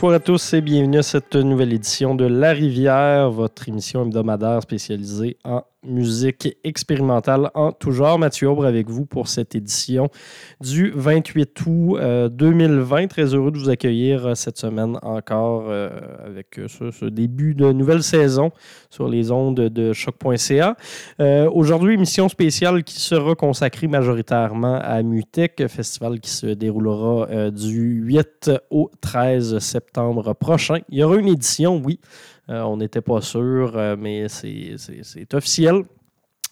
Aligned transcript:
Bonsoir 0.00 0.14
à 0.14 0.20
tous 0.20 0.54
et 0.54 0.62
bienvenue 0.62 0.96
à 0.96 1.02
cette 1.02 1.36
nouvelle 1.36 1.74
édition 1.74 2.14
de 2.14 2.24
La 2.24 2.52
Rivière, 2.52 3.30
votre 3.30 3.68
émission 3.68 4.00
hebdomadaire 4.00 4.62
spécialisée 4.62 5.36
en 5.44 5.62
musique 5.84 6.56
expérimentale 6.62 7.50
en 7.54 7.72
tout 7.72 7.90
genre. 7.92 8.18
Mathieu 8.18 8.48
Aubre 8.48 8.66
avec 8.66 8.88
vous 8.88 9.06
pour 9.06 9.28
cette 9.28 9.54
édition 9.54 10.10
du 10.60 10.92
28 10.94 11.60
août 11.66 11.98
2020. 12.30 13.02
Euh, 13.02 13.06
Très 13.06 13.34
heureux 13.34 13.50
de 13.50 13.58
vous 13.58 13.70
accueillir 13.70 14.26
euh, 14.26 14.34
cette 14.34 14.58
semaine 14.58 14.98
encore 15.02 15.64
euh, 15.68 15.88
avec 16.24 16.60
ce, 16.68 17.06
début 17.06 17.54
de 17.54 17.72
nouvelle 17.72 18.02
saison 18.02 18.50
sur 18.90 19.08
les 19.08 19.30
ondes 19.30 19.60
de 19.60 19.92
choc.ca. 19.92 20.76
Aujourd'hui, 21.52 21.94
émission 21.94 22.28
spéciale 22.28 22.84
qui 22.84 23.00
sera 23.00 23.34
consacrée 23.34 23.88
majoritairement 23.88 24.78
à 24.82 25.02
Mutec, 25.02 25.66
festival 25.68 26.20
qui 26.20 26.30
se 26.30 26.46
déroulera 26.46 27.50
du 27.50 28.02
8 28.02 28.50
au 28.70 28.90
13 29.00 29.58
septembre 29.58 30.34
prochain. 30.34 30.78
Il 30.88 30.98
y 30.98 31.02
aura 31.02 31.16
une 31.16 31.28
édition, 31.28 31.80
oui, 31.84 31.98
on 32.50 32.76
n'était 32.76 33.00
pas 33.00 33.20
sûr, 33.20 33.76
euh, 33.76 33.96
mais 33.98 34.28
c'est 34.28 35.34
officiel. 35.34 35.84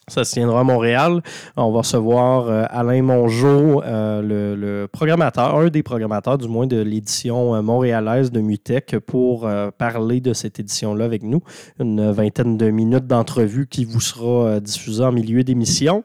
Ça 0.09 0.25
se 0.25 0.33
tiendra 0.33 0.61
à 0.61 0.65
Montréal. 0.65 1.23
On 1.57 1.71
va 1.71 1.79
recevoir 1.79 2.49
euh, 2.49 2.65
Alain 2.71 3.03
Mongeau, 3.03 3.83
euh, 3.83 4.57
le, 4.57 4.87
programmateur, 4.87 5.57
un 5.57 5.69
des 5.69 5.83
programmateurs 5.83 6.39
du 6.39 6.49
moins 6.49 6.67
de 6.67 6.81
l'édition 6.81 7.55
euh, 7.55 7.63
montréalaise 7.63 8.33
de 8.33 8.41
Mutech 8.41 8.99
pour 9.01 9.49
parler 9.77 10.21
de 10.21 10.33
cette 10.33 10.61
édition-là 10.61 11.05
avec 11.05 11.23
nous. 11.23 11.43
Une 11.79 12.11
vingtaine 12.11 12.57
de 12.57 12.71
minutes 12.71 13.07
d'entrevue 13.07 13.67
qui 13.67 13.85
vous 13.85 14.01
sera 14.01 14.61
diffusée 14.61 15.05
en 15.05 15.13
milieu 15.13 15.45
d'émission. 15.45 16.03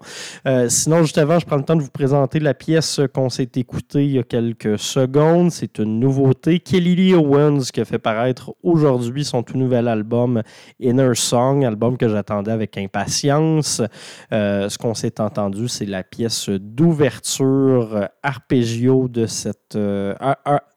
sinon, 0.68 1.02
juste 1.02 1.18
avant, 1.18 1.40
je 1.40 1.46
prends 1.46 1.58
le 1.58 1.64
temps 1.64 1.76
de 1.76 1.82
vous 1.82 1.90
présenter 1.90 2.40
la 2.40 2.54
pièce 2.54 3.00
qu'on 3.14 3.30
s'est 3.30 3.50
écoutée 3.56 4.06
il 4.06 4.12
y 4.12 4.20
a 4.20 4.24
quelques 4.24 4.78
secondes. 4.80 5.52
C'est 5.52 5.80
une 5.80 6.00
nouveauté. 6.00 6.60
Kelly 6.60 6.96
Lee 6.96 7.14
Owens 7.14 7.66
qui 7.74 7.82
a 7.82 7.86
fait 7.86 8.00
paraître 8.00 8.54
aujourd'hui 8.64 9.24
son 9.26 9.44
tout 9.44 9.58
nouvel 9.58 9.88
album 9.88 10.42
Inner 10.80 11.12
Song, 11.16 11.64
album 11.64 11.98
que 11.98 12.10
j'attendais 12.10 12.52
avec 12.52 12.78
impatience. 12.78 13.82
Euh, 14.32 14.70
ce 14.70 14.78
qu'on 14.78 14.94
s'est 14.94 15.20
entendu, 15.20 15.68
c'est 15.68 15.86
la 15.86 16.04
pièce 16.04 16.50
d'ouverture 16.50 17.96
euh, 17.96 18.06
arpeggio 18.22 19.08
de 19.08 19.26
cette. 19.26 19.76
Euh, 19.76 20.16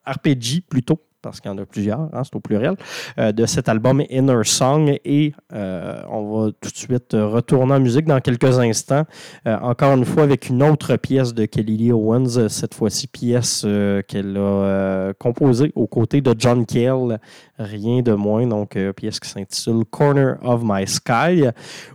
arpeggi 0.04 0.60
plutôt 0.60 1.06
parce 1.22 1.40
qu'il 1.40 1.50
y 1.50 1.54
en 1.54 1.58
a 1.58 1.66
plusieurs, 1.66 2.00
hein, 2.00 2.22
c'est 2.24 2.34
au 2.36 2.40
pluriel, 2.40 2.76
de 3.18 3.46
cet 3.46 3.68
album 3.68 4.02
Inner 4.10 4.44
Song. 4.44 4.98
Et 5.04 5.32
on 5.52 6.44
va 6.44 6.50
tout 6.60 6.70
de 6.70 6.76
suite 6.76 7.12
retourner 7.12 7.74
en 7.74 7.80
musique 7.80 8.06
dans 8.06 8.20
quelques 8.20 8.58
instants, 8.58 9.04
encore 9.44 9.96
une 9.96 10.04
fois 10.04 10.22
avec 10.22 10.48
une 10.48 10.62
autre 10.62 10.96
pièce 10.96 11.34
de 11.34 11.46
Kelly 11.46 11.76
Lee 11.76 11.92
Owens, 11.92 12.48
cette 12.48 12.74
fois-ci 12.74 13.06
pièce 13.06 13.66
qu'elle 14.08 14.36
a 14.36 15.12
composée 15.18 15.72
aux 15.74 15.86
côtés 15.86 16.20
de 16.20 16.34
John 16.38 16.64
Cale, 16.66 17.20
rien 17.58 18.02
de 18.02 18.12
moins, 18.12 18.46
donc 18.46 18.78
pièce 18.96 19.20
qui 19.20 19.28
s'intitule 19.28 19.84
Corner 19.90 20.36
of 20.42 20.62
My 20.64 20.86
Sky. 20.86 21.44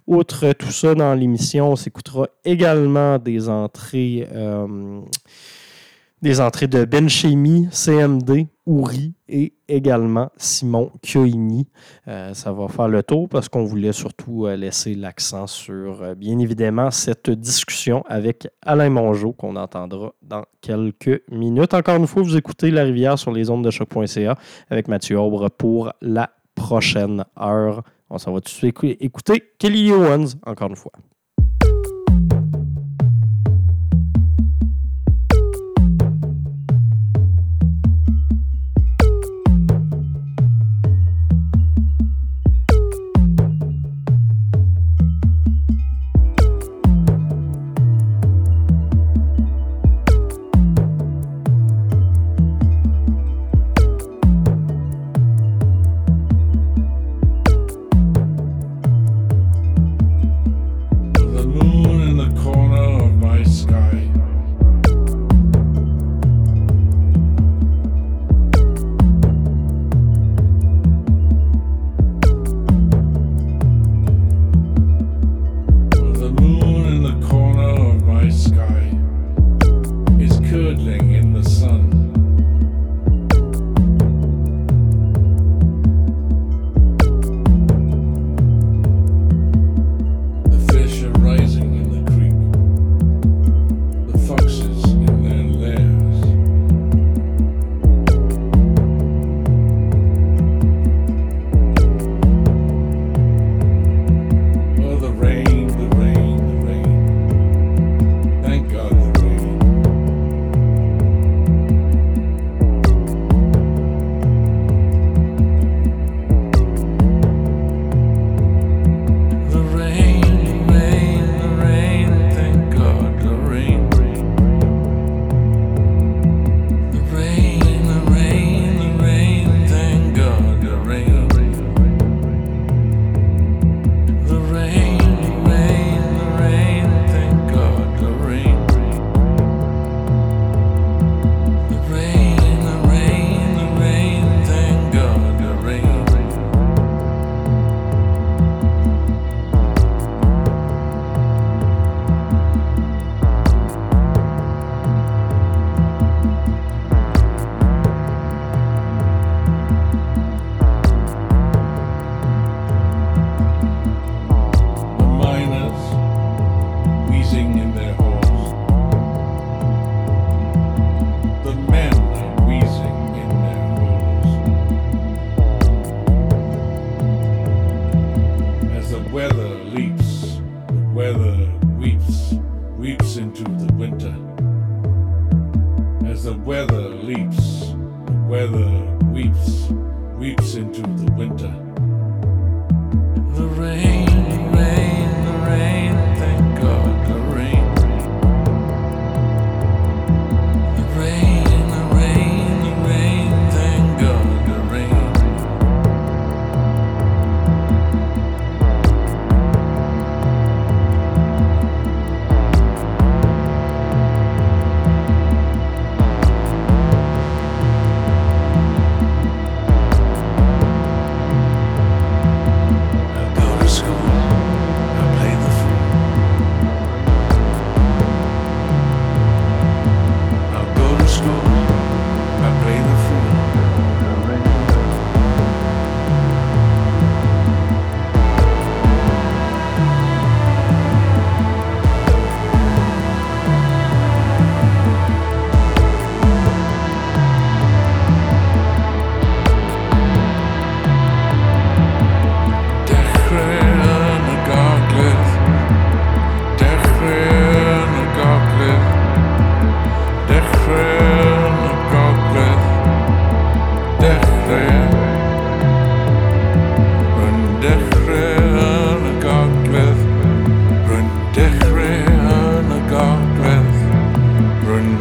Outre 0.08 0.54
tout 0.54 0.72
ça, 0.72 0.96
dans 0.96 1.14
l'émission, 1.14 1.72
on 1.72 1.76
s'écoutera 1.76 2.28
également 2.44 3.18
des 3.18 3.50
entrées, 3.50 4.28
euh, 4.34 5.02
des 6.22 6.40
entrées 6.42 6.68
de 6.68 6.86
Ben 6.86 7.10
Chemi, 7.10 7.68
CMD, 7.72 8.48
Ouri 8.66 9.14
et 9.28 9.54
également 9.68 10.30
Simon 10.38 10.92
Kyoini. 11.02 11.68
Euh, 12.08 12.34
ça 12.34 12.52
va 12.52 12.68
faire 12.68 12.88
le 12.88 13.04
tour 13.04 13.28
parce 13.28 13.50
qu'on 13.50 13.64
voulait 13.64 13.92
surtout 13.92 14.46
euh, 14.46 14.56
laisser 14.56 14.96
l'accent 14.96 15.48
sur, 15.48 16.16
bien 16.16 16.38
évidemment, 16.40 16.92
cette 16.92 17.30
discussion 17.30 18.04
avec 18.08 18.48
Alain 18.62 18.90
Mongeau 18.90 19.34
qu'on 19.34 19.56
entendra 19.56 20.14
dans 20.22 20.44
quelques 20.62 21.24
minutes. 21.32 21.74
Encore 21.74 21.96
une 21.96 22.08
fois, 22.08 22.22
vous 22.22 22.38
écoutez 22.38 22.72
La 22.72 22.84
Rivière 22.84 23.18
sur 23.18 23.32
les 23.32 23.50
ondes 23.50 23.64
de 23.64 23.72
choc.ca 23.72 24.38
avec 24.70 24.88
Mathieu 24.88 25.20
Aubre 25.20 25.50
pour 25.50 25.92
la 26.02 26.30
prochaine 26.56 27.26
heure. 27.40 27.84
On 28.10 28.18
s'en 28.18 28.34
va 28.34 28.42
tout 28.42 28.46
de 28.46 28.50
suite 28.50 28.78
écouter 29.00 29.42
Kelly 29.58 29.92
Owens, 29.92 30.36
encore 30.46 30.70
une 30.70 30.76
fois. 30.76 30.92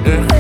Yeah. 0.03 0.40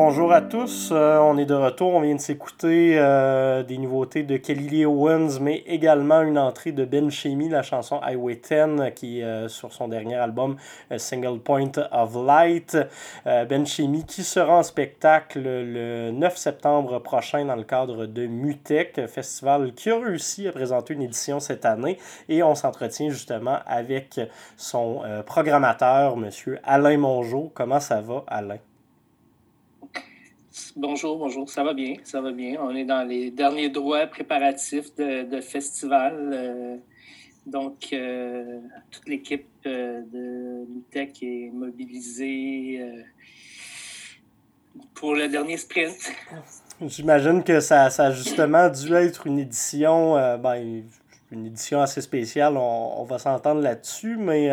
Rebonjour 0.00 0.32
à 0.32 0.40
tous, 0.40 0.88
Euh, 0.92 1.18
on 1.18 1.36
est 1.36 1.44
de 1.44 1.52
retour, 1.52 1.92
on 1.92 2.00
vient 2.00 2.14
de 2.14 2.20
s'écouter 2.20 2.94
euh, 2.98 3.62
des 3.62 3.76
nouveautés 3.76 4.22
de 4.22 4.38
Kelly 4.38 4.86
Owens, 4.86 5.38
mais 5.42 5.58
également 5.66 6.22
une 6.22 6.38
entrée 6.38 6.72
de 6.72 6.86
Ben 6.86 7.10
Shemi, 7.10 7.50
la 7.50 7.62
chanson 7.62 8.00
Highway 8.00 8.36
10, 8.36 8.94
qui 8.96 9.20
est 9.20 9.24
euh, 9.24 9.48
sur 9.48 9.74
son 9.74 9.88
dernier 9.88 10.14
album 10.14 10.56
Single 10.96 11.40
Point 11.40 11.72
of 11.92 12.16
Light. 12.16 12.78
Ben 13.26 13.66
Shemi 13.66 14.06
qui 14.06 14.22
sera 14.22 14.56
en 14.56 14.62
spectacle 14.62 15.42
le 15.42 16.10
9 16.12 16.34
septembre 16.34 16.98
prochain 17.00 17.44
dans 17.44 17.56
le 17.56 17.64
cadre 17.64 18.06
de 18.06 18.26
Mutec, 18.26 19.06
festival 19.06 19.74
qui 19.74 19.90
a 19.90 19.98
réussi 19.98 20.48
à 20.48 20.52
présenter 20.52 20.94
une 20.94 21.02
édition 21.02 21.40
cette 21.40 21.66
année, 21.66 21.98
et 22.30 22.42
on 22.42 22.54
s'entretient 22.54 23.10
justement 23.10 23.58
avec 23.66 24.18
son 24.56 25.02
programmateur, 25.26 26.16
Monsieur 26.16 26.58
Alain 26.64 26.96
Mongeau. 26.96 27.52
Comment 27.54 27.80
ça 27.80 28.00
va, 28.00 28.24
Alain? 28.26 28.69
Bonjour, 30.74 31.16
bonjour, 31.16 31.48
ça 31.48 31.62
va 31.62 31.74
bien, 31.74 31.94
ça 32.02 32.20
va 32.20 32.32
bien. 32.32 32.56
On 32.60 32.74
est 32.74 32.84
dans 32.84 33.06
les 33.06 33.30
derniers 33.30 33.68
droits 33.68 34.06
préparatifs 34.06 34.92
de, 34.96 35.40
festival. 35.40 36.30
euh, 36.32 36.76
donc, 37.46 37.88
euh, 37.92 38.58
toute 38.90 39.08
l'équipe 39.08 39.46
euh, 39.66 40.00
de 40.12 40.66
Lutech 40.74 41.22
est 41.22 41.50
mobilisée 41.52 42.84
pour 44.94 45.14
le 45.14 45.28
dernier 45.28 45.56
sprint. 45.56 46.12
J'imagine 46.80 47.44
que 47.44 47.60
ça, 47.60 47.88
ça 47.90 48.06
a 48.06 48.10
justement 48.10 48.68
dû 48.68 48.92
être 48.94 49.28
une 49.28 49.38
édition, 49.38 50.14
ben, 50.38 50.82
une 51.30 51.46
édition 51.46 51.80
assez 51.80 52.00
spéciale, 52.00 52.56
on, 52.56 53.00
on 53.00 53.04
va 53.04 53.20
s'entendre 53.20 53.60
là-dessus, 53.60 54.16
mais 54.16 54.50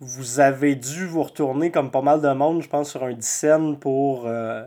vous 0.00 0.40
avez 0.40 0.74
dû 0.76 1.06
vous 1.06 1.22
retourner 1.22 1.70
comme 1.70 1.90
pas 1.90 2.02
mal 2.02 2.20
de 2.20 2.28
monde, 2.32 2.62
je 2.62 2.68
pense, 2.68 2.90
sur 2.90 3.04
un 3.04 3.20
scène 3.20 3.78
pour 3.78 4.26
euh, 4.26 4.64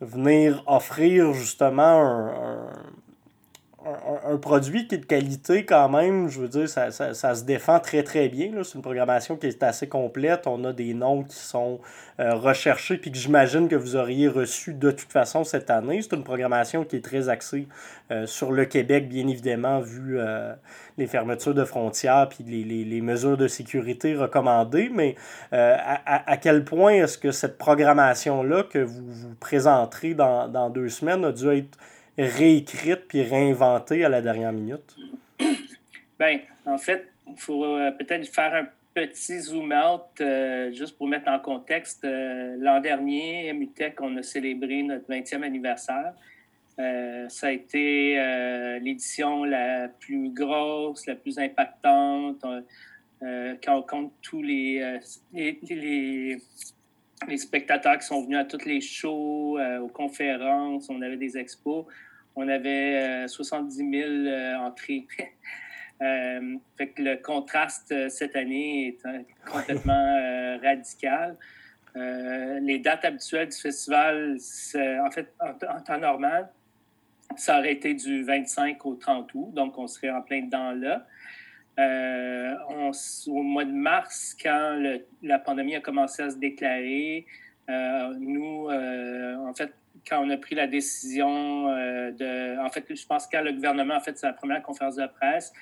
venir 0.00 0.62
offrir 0.66 1.32
justement 1.34 2.00
un- 2.00 2.72
un- 4.32 4.36
produit 4.38 4.86
qui 4.88 4.94
est 4.96 4.98
de 4.98 5.04
qualité 5.06 5.64
quand 5.64 5.88
même. 5.88 6.28
Je 6.28 6.40
veux 6.40 6.48
dire, 6.48 6.68
ça, 6.68 6.90
ça, 6.90 7.14
ça 7.14 7.34
se 7.34 7.44
défend 7.44 7.78
très 7.80 8.02
très 8.02 8.28
bien. 8.28 8.50
C'est 8.64 8.74
une 8.74 8.82
programmation 8.82 9.36
qui 9.36 9.46
est 9.46 9.62
assez 9.62 9.88
complète. 9.88 10.46
On 10.46 10.64
a 10.64 10.72
des 10.72 10.94
noms 10.94 11.22
qui 11.22 11.36
sont 11.36 11.80
euh, 12.20 12.34
recherchés 12.34 12.96
puis 12.96 13.10
que 13.12 13.18
j'imagine 13.18 13.68
que 13.68 13.76
vous 13.76 13.96
auriez 13.96 14.28
reçu 14.28 14.74
de 14.74 14.90
toute 14.90 15.10
façon 15.12 15.44
cette 15.44 15.70
année. 15.70 16.00
C'est 16.02 16.14
une 16.16 16.24
programmation 16.24 16.84
qui 16.84 16.96
est 16.96 17.04
très 17.04 17.28
axée 17.28 17.68
euh, 18.10 18.26
sur 18.26 18.52
le 18.52 18.64
Québec, 18.64 19.08
bien 19.08 19.26
évidemment, 19.28 19.80
vu 19.80 20.18
euh, 20.18 20.52
les 20.98 21.06
fermetures 21.06 21.54
de 21.54 21.64
frontières 21.64 22.28
puis 22.28 22.44
les, 22.44 22.84
les, 22.84 23.00
mesures 23.00 23.36
de 23.36 23.48
sécurité 23.48 24.14
recommandées. 24.14 24.90
Mais 24.92 25.14
à, 25.52 26.00
à- 26.06 26.30
à 26.32 26.36
quel 26.36 26.64
point 26.64 26.92
est-ce 26.92 27.18
que 27.18 27.30
cette 27.32 27.58
programmation-là 27.58 28.64
que 28.64 28.78
vous 28.78 29.04
vous 29.12 29.34
présenterez 29.40 30.14
dans, 30.14 30.48
dans 30.48 30.70
deux 30.70 30.88
semaines 30.88 31.24
a 31.24 31.32
dû 31.32 31.48
être 31.50 31.78
réécrite 32.18 33.08
puis 33.08 33.22
réinventée 33.22 34.04
à 34.04 34.08
la 34.08 34.22
dernière 34.22 34.52
minute? 34.52 34.96
Ben, 36.18 36.38
en 36.66 36.78
fait, 36.78 37.08
il 37.26 37.36
faut 37.36 37.64
euh, 37.64 37.90
peut-être 37.90 38.28
faire 38.28 38.54
un 38.54 38.68
petit 38.94 39.40
zoom 39.40 39.72
out, 39.72 40.22
juste 40.72 40.96
pour 40.96 41.08
mettre 41.08 41.28
en 41.28 41.40
contexte. 41.40 42.04
L'an 42.04 42.80
dernier, 42.80 43.52
MUTEC, 43.52 44.00
on 44.00 44.16
a 44.18 44.22
célébré 44.22 44.84
notre 44.84 45.08
20e 45.08 45.42
anniversaire. 45.42 46.12
ça 46.76 47.46
a 47.46 47.50
été 47.50 48.78
l'édition 48.80 49.42
la 49.42 49.88
plus 49.88 50.30
grosse, 50.32 51.06
la 51.06 51.16
plus 51.16 51.38
impactante. 51.40 52.44
quand 53.20 53.78
on 53.78 53.82
compte 53.82 54.12
tous 54.22 54.42
les, 54.42 55.00
les 55.32 56.38
spectateurs 57.36 57.98
qui 57.98 58.06
sont 58.06 58.22
venus 58.22 58.38
à 58.38 58.44
toutes 58.44 58.64
les 58.64 58.80
shows, 58.80 59.58
euh, 59.58 59.80
aux 59.80 59.88
conférences, 59.88 60.88
on 60.88 61.00
avait 61.02 61.16
des 61.16 61.36
expos. 61.36 61.86
On 62.34 62.48
avait 62.48 63.28
70 63.28 63.80
euh, 63.80 63.90
000 63.90 64.10
euh, 64.10 64.56
entrées. 64.56 65.06
fait 66.76 66.88
que 66.88 67.02
le 67.02 67.16
contraste 67.16 67.94
cette 68.08 68.34
année 68.34 68.88
est 68.88 68.98
complètement 69.48 70.58
radical. 70.60 71.36
les 71.94 72.80
dates 72.80 73.04
habituelles 73.04 73.50
du 73.50 73.56
festival, 73.56 74.36
en 74.74 75.10
fait, 75.12 75.32
en, 75.38 75.80
temps 75.80 75.98
normal, 75.98 76.48
ça 77.36 77.60
aurait 77.60 77.74
été 77.74 77.94
du 77.94 78.24
25 78.24 78.84
au 78.84 78.94
30 78.94 79.30
août, 79.34 79.54
donc 79.54 79.78
on 79.78 79.86
serait 79.86 80.10
en 80.10 80.22
plein 80.22 80.42
dedans 80.42 80.72
là. 80.72 81.06
Euh, 81.78 82.54
au 83.28 83.42
mois 83.42 83.64
de 83.64 83.72
mars, 83.72 84.36
quand 84.40 84.82
la 85.22 85.38
pandémie 85.38 85.74
a 85.74 85.80
commencé 85.80 86.22
à 86.22 86.30
se 86.30 86.36
déclarer, 86.36 87.26
euh, 87.70 88.14
nous, 88.18 88.68
euh, 88.68 89.36
en 89.36 89.54
fait, 89.54 89.72
quand 90.06 90.22
on 90.24 90.30
a 90.30 90.36
pris 90.36 90.54
la 90.54 90.66
décision 90.66 91.66
de... 91.68 92.58
En 92.58 92.68
fait, 92.70 92.84
je 92.94 93.06
pense 93.06 93.26
que 93.26 93.36
quand 93.36 93.42
le 93.42 93.52
gouvernement 93.52 93.94
a 93.94 94.00
fait 94.00 94.18
sa 94.18 94.32
première 94.32 94.62
conférence 94.62 94.96
de 94.96 95.06
presse, 95.06 95.52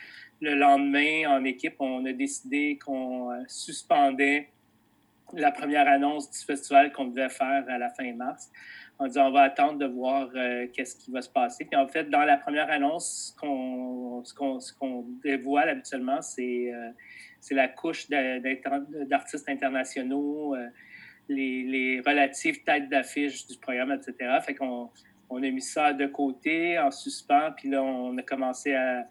le 0.40 0.54
lendemain, 0.54 1.28
en 1.28 1.44
équipe, 1.44 1.74
on 1.78 2.04
a 2.06 2.12
décidé 2.12 2.78
qu'on 2.82 3.30
suspendait 3.46 4.48
la 5.34 5.52
première 5.52 5.86
annonce 5.86 6.30
du 6.30 6.38
festival 6.38 6.92
qu'on 6.92 7.06
devait 7.06 7.28
faire 7.28 7.64
à 7.68 7.78
la 7.78 7.90
fin 7.90 8.12
mars 8.14 8.50
on 9.00 9.06
dit 9.06 9.18
on 9.18 9.30
va 9.30 9.42
attendre 9.42 9.78
de 9.78 9.86
voir 9.86 10.28
euh, 10.34 10.66
qu'est-ce 10.72 10.94
qui 10.94 11.10
va 11.10 11.22
se 11.22 11.30
passer. 11.30 11.64
Puis 11.64 11.74
en 11.74 11.88
fait, 11.88 12.10
dans 12.10 12.24
la 12.24 12.36
première 12.36 12.70
annonce, 12.70 13.34
ce 13.34 14.74
qu'on 14.74 15.06
dévoile 15.24 15.70
habituellement, 15.70 16.20
c'est 16.20 16.72
euh, 16.72 16.90
la 17.50 17.68
couche 17.68 18.08
d'artistes 18.10 19.48
internationaux, 19.48 20.54
euh, 20.54 20.68
les, 21.30 22.02
relatives 22.06 22.62
têtes 22.62 22.90
d'affiche 22.90 23.46
du 23.46 23.56
programme, 23.58 23.92
etc. 23.92 24.38
Fait 24.44 24.54
qu'on 24.54 24.90
on 25.30 25.42
a 25.42 25.50
mis 25.50 25.62
ça 25.62 25.94
de 25.94 26.06
côté, 26.06 26.78
en 26.78 26.90
suspens, 26.90 27.52
puis 27.56 27.70
là, 27.70 27.82
on 27.82 28.18
a 28.18 28.22
commencé 28.22 28.74
à 28.74 29.06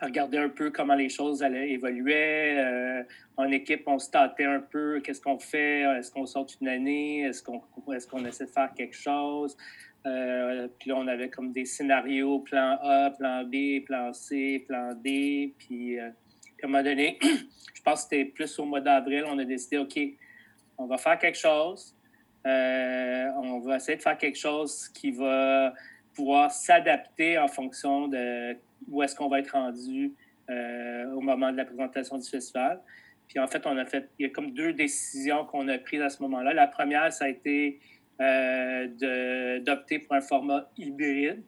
regarder 0.00 0.38
un 0.38 0.48
peu 0.48 0.70
comment 0.70 0.94
les 0.94 1.08
choses 1.08 1.42
allaient 1.42 1.70
évoluer. 1.70 2.58
Euh, 2.58 3.02
en 3.36 3.50
équipe, 3.50 3.82
on 3.86 3.98
se 3.98 4.10
tâtait 4.10 4.44
un 4.44 4.60
peu. 4.60 5.00
Qu'est-ce 5.00 5.20
qu'on 5.20 5.38
fait? 5.38 5.82
Est-ce 5.98 6.10
qu'on 6.10 6.26
sort 6.26 6.46
une 6.60 6.68
année? 6.68 7.22
Est-ce 7.22 7.42
qu'on 7.42 8.24
est 8.24 8.28
essaie 8.28 8.46
de 8.46 8.50
faire 8.50 8.72
quelque 8.74 8.96
chose? 8.96 9.56
Euh, 10.06 10.68
puis 10.78 10.90
là, 10.90 10.96
on 10.96 11.06
avait 11.08 11.28
comme 11.28 11.52
des 11.52 11.64
scénarios, 11.64 12.40
plan 12.40 12.78
A, 12.82 13.10
plan 13.10 13.44
B, 13.44 13.84
plan 13.84 14.12
C, 14.12 14.64
plan 14.66 14.94
D. 14.94 15.54
Puis, 15.58 15.98
euh, 15.98 16.08
à 16.62 16.66
un 16.66 16.68
moment 16.68 16.82
donné, 16.82 17.18
je 17.22 17.82
pense 17.82 18.04
que 18.04 18.08
c'était 18.10 18.24
plus 18.24 18.58
au 18.58 18.64
mois 18.64 18.80
d'avril, 18.80 19.24
on 19.26 19.38
a 19.38 19.44
décidé, 19.44 19.78
OK, 19.78 19.98
on 20.78 20.86
va 20.86 20.96
faire 20.96 21.18
quelque 21.18 21.38
chose. 21.38 21.94
on 22.44 23.60
va 23.64 23.76
essayer 23.76 23.96
de 23.96 24.02
faire 24.02 24.16
quelque 24.16 24.38
chose 24.38 24.88
qui 24.88 25.10
va 25.10 25.74
pouvoir 26.18 26.50
s'adapter 26.50 27.38
en 27.38 27.46
fonction 27.46 28.08
de 28.08 28.56
où 28.88 29.04
est-ce 29.04 29.14
qu'on 29.14 29.28
va 29.28 29.38
être 29.38 29.52
rendu 29.52 30.12
euh, 30.50 31.12
au 31.12 31.20
moment 31.20 31.52
de 31.52 31.56
la 31.56 31.64
présentation 31.64 32.18
du 32.18 32.28
festival. 32.28 32.80
Puis 33.28 33.38
en 33.38 33.46
fait, 33.46 33.64
on 33.66 33.76
a 33.76 33.84
fait, 33.84 34.08
il 34.18 34.26
y 34.26 34.26
a 34.26 34.32
comme 34.32 34.50
deux 34.50 34.72
décisions 34.72 35.44
qu'on 35.44 35.68
a 35.68 35.78
prises 35.78 36.00
à 36.00 36.08
ce 36.08 36.20
moment-là. 36.24 36.52
La 36.54 36.66
première, 36.66 37.12
ça 37.12 37.26
a 37.26 37.28
été 37.28 37.78
euh, 38.20 39.60
d'opter 39.60 40.00
pour 40.00 40.16
un 40.16 40.20
format 40.20 40.68
hybride. 40.76 41.40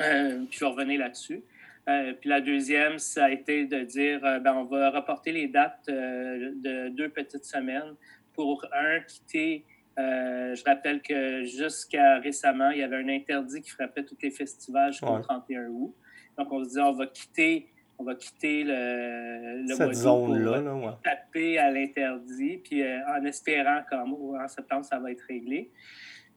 Euh, 0.00 0.44
puis 0.48 0.58
je 0.58 0.64
vais 0.64 0.70
revenir 0.70 1.00
là-dessus. 1.00 1.42
puis 1.86 2.30
la 2.30 2.40
deuxième, 2.40 2.98
ça 2.98 3.26
a 3.26 3.30
été 3.30 3.66
de 3.66 3.80
dire, 3.82 4.20
ben, 4.20 4.54
on 4.54 4.64
va 4.64 4.90
reporter 4.90 5.30
les 5.32 5.46
dates 5.46 5.86
de 5.88 6.88
deux 6.88 7.10
petites 7.10 7.44
semaines 7.44 7.94
pour 8.32 8.64
un 8.72 9.00
quitter 9.00 9.64
euh, 9.98 10.54
je 10.54 10.62
rappelle 10.64 11.02
que 11.02 11.44
jusqu'à 11.44 12.18
récemment, 12.18 12.70
il 12.70 12.78
y 12.78 12.82
avait 12.82 12.96
un 12.96 13.08
interdit 13.08 13.60
qui 13.60 13.70
frappait 13.70 14.04
tous 14.04 14.16
les 14.22 14.30
festivals 14.30 14.92
jusqu'au 14.92 15.18
31 15.18 15.66
août. 15.68 15.94
Donc, 16.36 16.52
on 16.52 16.64
se 16.64 16.70
dit, 16.70 16.80
on 16.80 16.92
va 16.92 17.06
quitter, 17.06 17.68
on 17.98 18.04
va 18.04 18.14
quitter 18.14 18.62
le, 18.62 19.66
le 19.66 19.74
Cette 19.74 19.94
zone-là, 19.94 20.60
là, 20.60 20.98
taper 21.02 21.58
à 21.58 21.70
l'interdit, 21.72 22.58
puis 22.58 22.82
euh, 22.82 22.98
en 23.08 23.24
espérant 23.24 23.80
qu'en 23.90 24.46
septembre, 24.46 24.84
ça 24.84 25.00
va 25.00 25.10
être 25.10 25.24
réglé. 25.28 25.72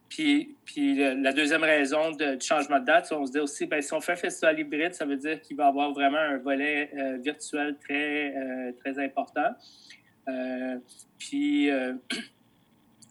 Puis, 0.10 0.58
puis 0.66 0.96
la 0.96 1.32
deuxième 1.32 1.64
raison 1.64 2.12
de, 2.12 2.36
du 2.36 2.46
changement 2.46 2.80
de 2.80 2.86
date, 2.86 3.12
on 3.12 3.26
se 3.26 3.32
dit 3.32 3.40
aussi, 3.40 3.68
bien, 3.68 3.80
si 3.80 3.94
on 3.94 4.02
fait 4.02 4.14
un 4.14 4.18
festival 4.18 4.60
hybride, 4.60 4.94
ça 4.94 5.06
veut 5.06 5.16
dire 5.16 5.40
qu'il 5.40 5.56
va 5.56 5.68
avoir 5.68 5.94
vraiment 5.94 6.18
un 6.18 6.38
volet 6.38 6.90
euh, 6.98 7.18
virtuel 7.18 7.78
très, 7.78 8.34
très 8.84 9.00
important. 9.00 9.52
puis 11.18 11.70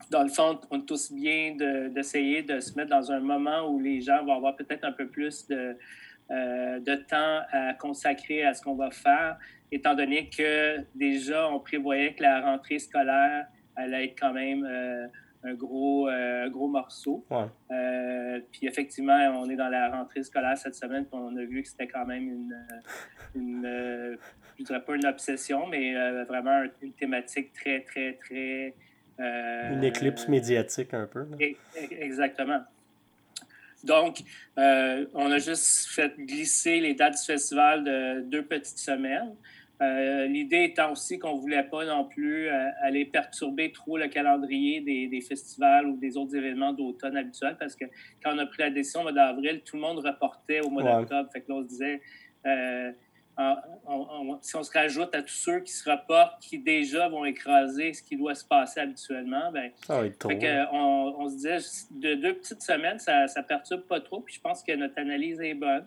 dans 0.08 0.22
le 0.22 0.28
fond, 0.28 0.58
on 0.70 0.78
est 0.80 0.86
tous 0.86 1.12
bien 1.12 1.54
d'essayer 1.90 2.42
de, 2.42 2.60
se 2.60 2.74
mettre 2.76 2.90
dans 2.90 3.12
un 3.12 3.20
moment 3.20 3.68
où 3.68 3.78
les 3.78 4.00
gens 4.00 4.24
vont 4.24 4.34
avoir 4.34 4.56
peut-être 4.56 4.84
un 4.84 4.92
peu 4.92 5.06
plus 5.06 5.46
de, 5.48 5.76
euh, 6.30 6.80
de 6.80 6.94
temps 6.94 7.40
à 7.52 7.74
consacrer 7.74 8.44
à 8.44 8.54
ce 8.54 8.62
qu'on 8.62 8.74
va 8.74 8.90
faire, 8.90 9.36
étant 9.70 9.94
donné 9.94 10.30
que 10.30 10.78
déjà, 10.94 11.48
on 11.48 11.60
prévoyait 11.60 12.14
que 12.14 12.22
la 12.22 12.40
rentrée 12.40 12.78
scolaire 12.78 13.46
allait 13.76 14.06
être 14.06 14.18
quand 14.18 14.32
même 14.32 14.64
euh, 14.64 15.06
un, 15.44 15.54
gros, 15.54 16.08
euh, 16.08 16.48
gros 16.48 16.68
morceau. 16.68 17.24
puis 18.50 18.66
effectivement, 18.66 19.18
on 19.40 19.48
est 19.50 19.56
dans 19.56 19.68
la 19.68 19.90
rentrée 19.90 20.22
scolaire 20.22 20.56
cette 20.56 20.74
semaine, 20.74 21.04
puis 21.04 21.18
on 21.20 21.36
a 21.36 21.44
vu 21.44 21.62
que 21.62 21.68
c'était 21.68 21.88
quand 21.88 22.06
même 22.06 22.28
une, 22.28 22.66
une 23.34 24.18
je 24.58 24.64
dirais 24.64 24.84
pas 24.84 24.94
une 24.94 25.06
obsession, 25.06 25.66
mais 25.66 25.94
vraiment 26.24 26.64
une 26.82 26.92
thématique 26.92 27.52
très, 27.52 27.80
très, 27.80 28.14
très 28.14 28.74
euh, 29.20 29.74
Une 29.74 29.84
éclipse 29.84 30.28
médiatique 30.28 30.94
un 30.94 31.06
peu. 31.06 31.26
Exactement. 32.00 32.60
Donc, 33.84 34.22
euh, 34.58 35.06
on 35.14 35.30
a 35.30 35.38
juste 35.38 35.88
fait 35.88 36.18
glisser 36.18 36.80
les 36.80 36.94
dates 36.94 37.14
du 37.14 37.24
festival 37.24 37.84
de 37.84 38.20
deux 38.20 38.44
petites 38.44 38.78
semaines. 38.78 39.34
Euh, 39.82 40.26
l'idée 40.26 40.64
étant 40.64 40.92
aussi 40.92 41.18
qu'on 41.18 41.36
ne 41.36 41.40
voulait 41.40 41.62
pas 41.62 41.86
non 41.86 42.04
plus 42.04 42.48
aller 42.82 43.06
perturber 43.06 43.72
trop 43.72 43.96
le 43.96 44.08
calendrier 44.08 44.82
des, 44.82 45.06
des 45.06 45.22
festivals 45.22 45.86
ou 45.86 45.96
des 45.96 46.18
autres 46.18 46.36
événements 46.36 46.74
d'automne 46.74 47.16
habituels 47.16 47.56
parce 47.58 47.74
que 47.74 47.86
quand 48.22 48.34
on 48.34 48.38
a 48.38 48.44
pris 48.44 48.62
la 48.62 48.68
décision 48.68 49.00
au 49.00 49.04
mois 49.04 49.12
d'avril, 49.12 49.62
tout 49.64 49.76
le 49.76 49.82
monde 49.82 50.00
reportait 50.00 50.60
au 50.60 50.68
mois 50.68 50.82
d'octobre. 50.82 51.30
Fait 51.32 51.40
que 51.40 51.48
là, 51.48 51.54
on 51.54 51.62
se 51.62 51.68
disait, 51.68 52.02
si 54.42 54.56
on 54.56 54.62
se 54.62 54.72
rajoute 54.72 55.14
à 55.14 55.22
tous 55.22 55.34
ceux 55.34 55.60
qui 55.60 55.72
se 55.72 55.88
rapportent, 55.88 56.40
qui 56.40 56.58
déjà 56.58 57.08
vont 57.08 57.24
écraser 57.24 57.92
ce 57.92 58.02
qui 58.02 58.16
doit 58.16 58.34
se 58.34 58.44
passer 58.44 58.80
habituellement, 58.80 59.50
ben, 59.52 59.70
ça 59.86 60.02
on, 60.72 61.14
on, 61.18 61.28
se 61.28 61.34
disait, 61.34 61.58
de 61.90 62.14
deux 62.14 62.34
petites 62.34 62.62
semaines, 62.62 62.98
ça 62.98 63.24
ne 63.24 63.42
perturbe 63.42 63.82
pas 63.82 64.00
trop. 64.00 64.20
Puis 64.20 64.36
je 64.36 64.40
pense 64.40 64.62
que 64.62 64.72
notre 64.72 64.98
analyse 64.98 65.40
est 65.40 65.54
bonne. 65.54 65.86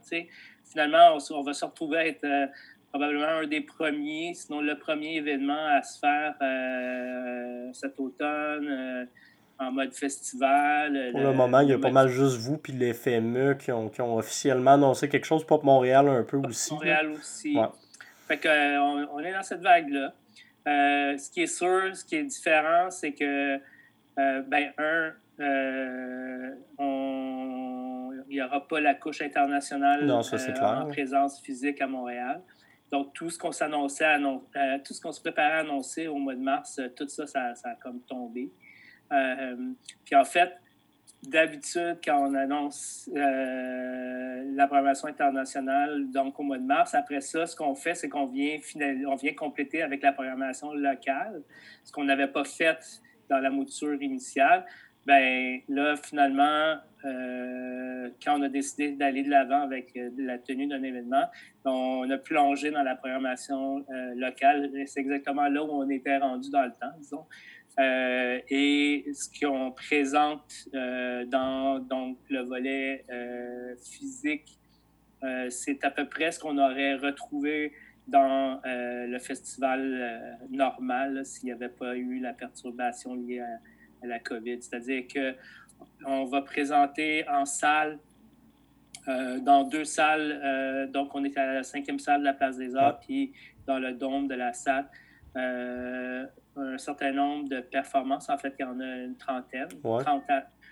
Finalement, 0.69 1.17
on, 1.31 1.41
va 1.43 1.53
se 1.53 1.65
retrouver 1.65 1.97
à 1.97 2.07
être 2.07 2.23
euh, 2.23 2.47
probablement 2.89 3.41
un 3.41 3.47
des 3.47 3.61
premiers, 3.61 4.33
sinon 4.33 4.61
le 4.61 4.77
premier 4.77 5.15
événement 5.15 5.67
à 5.67 5.83
se 5.83 5.99
faire 5.99 6.35
euh, 6.41 7.69
cet 7.73 7.99
automne. 7.99 8.67
Euh, 8.67 9.05
en 9.59 9.71
mode 9.71 9.93
festival. 9.93 11.11
Pour 11.11 11.21
le, 11.21 11.33
moment, 11.33 11.59
il 11.61 11.69
y 11.69 11.73
a 11.73 11.79
pas 11.79 11.91
mal 11.91 12.07
juste 12.09 12.37
vous 12.37 12.57
puis 12.57 12.73
les 12.73 12.93
FME 12.93 13.55
qui 13.55 13.71
ont, 13.71 13.89
qui 13.89 14.01
ont 14.01 14.17
officiellement 14.17 14.71
annoncé 14.71 15.09
quelque 15.09 15.25
chose. 15.25 15.45
Pop 15.45 15.63
Montréal 15.63 16.07
un 16.07 16.23
peu 16.23 16.37
aussi. 16.37 16.73
Montréal 16.73 17.11
aussi. 17.11 17.57
Fait 18.27 18.37
que, 18.37 18.47
euh, 18.47 19.07
on, 19.11 19.19
est 19.19 19.33
dans 19.33 19.43
cette 19.43 19.61
vague-là. 19.61 20.13
Euh, 20.67 21.17
ce 21.17 21.29
qui 21.29 21.41
est 21.41 21.47
sûr, 21.47 21.95
ce 21.95 22.05
qui 22.05 22.15
est 22.15 22.23
différent, 22.23 22.89
c'est 22.89 23.13
que, 23.13 23.55
euh, 23.57 24.41
ben, 24.47 24.71
un, 24.77 25.13
il 28.29 28.37
n'y 28.37 28.41
aura 28.41 28.67
pas 28.67 28.79
la 28.79 28.93
couche 28.95 29.21
internationale 29.21 30.09
en 30.09 30.87
présence 30.87 31.41
physique 31.41 31.81
à 31.81 31.87
Montréal. 31.87 32.41
Donc, 32.91 33.13
tout 33.13 33.29
ce 33.29 33.37
qu'on 33.37 33.51
s'annonçait, 33.51 34.17
tout 34.85 34.93
ce 34.93 35.01
qu'on 35.01 35.11
se 35.11 35.19
préparait 35.19 35.57
à 35.57 35.59
annoncer 35.59 36.07
au 36.07 36.17
mois 36.17 36.35
de 36.35 36.41
mars, 36.41 36.79
tout 36.95 37.07
ça, 37.09 37.25
ça, 37.27 37.55
ça 37.55 37.69
a 37.69 37.75
comme 37.75 38.01
tombé. 38.01 38.51
Euh, 39.13 39.55
puis 40.05 40.15
en 40.15 40.23
fait, 40.23 40.51
d'habitude, 41.23 41.99
quand 42.03 42.29
on 42.29 42.33
annonce 42.33 43.09
euh, 43.15 44.43
la 44.55 44.67
programmation 44.67 45.07
internationale, 45.07 46.09
donc 46.11 46.39
au 46.39 46.43
mois 46.43 46.57
de 46.57 46.65
mars, 46.65 46.93
après 46.95 47.21
ça, 47.21 47.45
ce 47.45 47.55
qu'on 47.55 47.75
fait, 47.75 47.95
c'est 47.95 48.09
qu'on 48.09 48.25
vient, 48.25 48.57
on 49.07 49.15
vient 49.15 49.33
compléter 49.33 49.81
avec 49.81 50.01
la 50.01 50.11
programmation 50.11 50.73
locale, 50.73 51.41
ce 51.83 51.91
qu'on 51.91 52.03
n'avait 52.03 52.27
pas 52.27 52.43
fait 52.43 53.01
dans 53.29 53.39
la 53.39 53.49
mouture 53.49 54.01
initiale. 54.01 54.65
ben 55.05 55.59
là, 55.69 55.95
finalement, 55.95 56.75
euh, 57.05 58.09
quand 58.23 58.39
on 58.39 58.43
a 58.43 58.49
décidé 58.49 58.91
d'aller 58.91 59.23
de 59.23 59.29
l'avant 59.29 59.61
avec 59.61 59.97
la 60.17 60.37
tenue 60.37 60.67
d'un 60.67 60.83
événement, 60.83 61.25
on 61.65 62.09
a 62.09 62.17
plongé 62.17 62.71
dans 62.71 62.83
la 62.83 62.95
programmation 62.95 63.85
locale. 64.15 64.71
C'est 64.85 64.99
exactement 64.99 65.47
là 65.47 65.63
où 65.63 65.71
on 65.71 65.89
était 65.89 66.17
rendu 66.17 66.49
dans 66.49 66.63
le 66.63 66.71
temps, 66.71 66.91
disons. 66.99 67.25
Et 67.79 69.05
ce 69.13 69.39
qu'on 69.39 69.71
présente 69.71 70.67
dans 70.73 71.79
donc, 71.79 72.17
le 72.29 72.41
volet 72.41 73.05
physique, 73.83 74.59
c'est 75.49 75.83
à 75.83 75.91
peu 75.91 76.07
près 76.07 76.31
ce 76.31 76.39
qu'on 76.39 76.57
aurait 76.57 76.95
retrouvé 76.95 77.73
dans 78.07 78.59
le 78.63 79.17
festival 79.19 80.37
normal 80.49 81.25
s'il 81.25 81.45
n'y 81.45 81.51
avait 81.51 81.69
pas 81.69 81.95
eu 81.95 82.19
la 82.19 82.33
perturbation 82.33 83.15
liée 83.15 83.39
à, 83.39 83.59
à 84.03 84.07
la 84.07 84.19
COVID. 84.19 84.61
C'est-à-dire 84.61 85.05
que 85.07 85.35
on 86.05 86.25
va 86.25 86.41
présenter 86.41 87.27
en 87.29 87.45
salle, 87.45 87.99
euh, 89.07 89.39
dans 89.39 89.63
deux 89.63 89.83
salles. 89.83 90.39
Euh, 90.43 90.87
donc, 90.87 91.13
on 91.13 91.23
est 91.23 91.37
à 91.37 91.53
la 91.53 91.63
cinquième 91.63 91.99
salle 91.99 92.21
de 92.21 92.25
la 92.25 92.33
Place 92.33 92.57
des 92.57 92.75
Arts, 92.75 92.99
puis 92.99 93.33
dans 93.67 93.79
le 93.79 93.93
dôme 93.93 94.27
de 94.27 94.35
la 94.35 94.53
salle. 94.53 94.87
Euh, 96.57 96.75
un 96.75 96.77
certain 96.77 97.11
nombre 97.11 97.49
de 97.49 97.61
performances. 97.61 98.29
En 98.29 98.37
fait, 98.37 98.53
il 98.59 98.61
y 98.61 98.65
en 98.65 98.79
a 98.79 98.97
une 98.97 99.17
trentaine. 99.17 99.69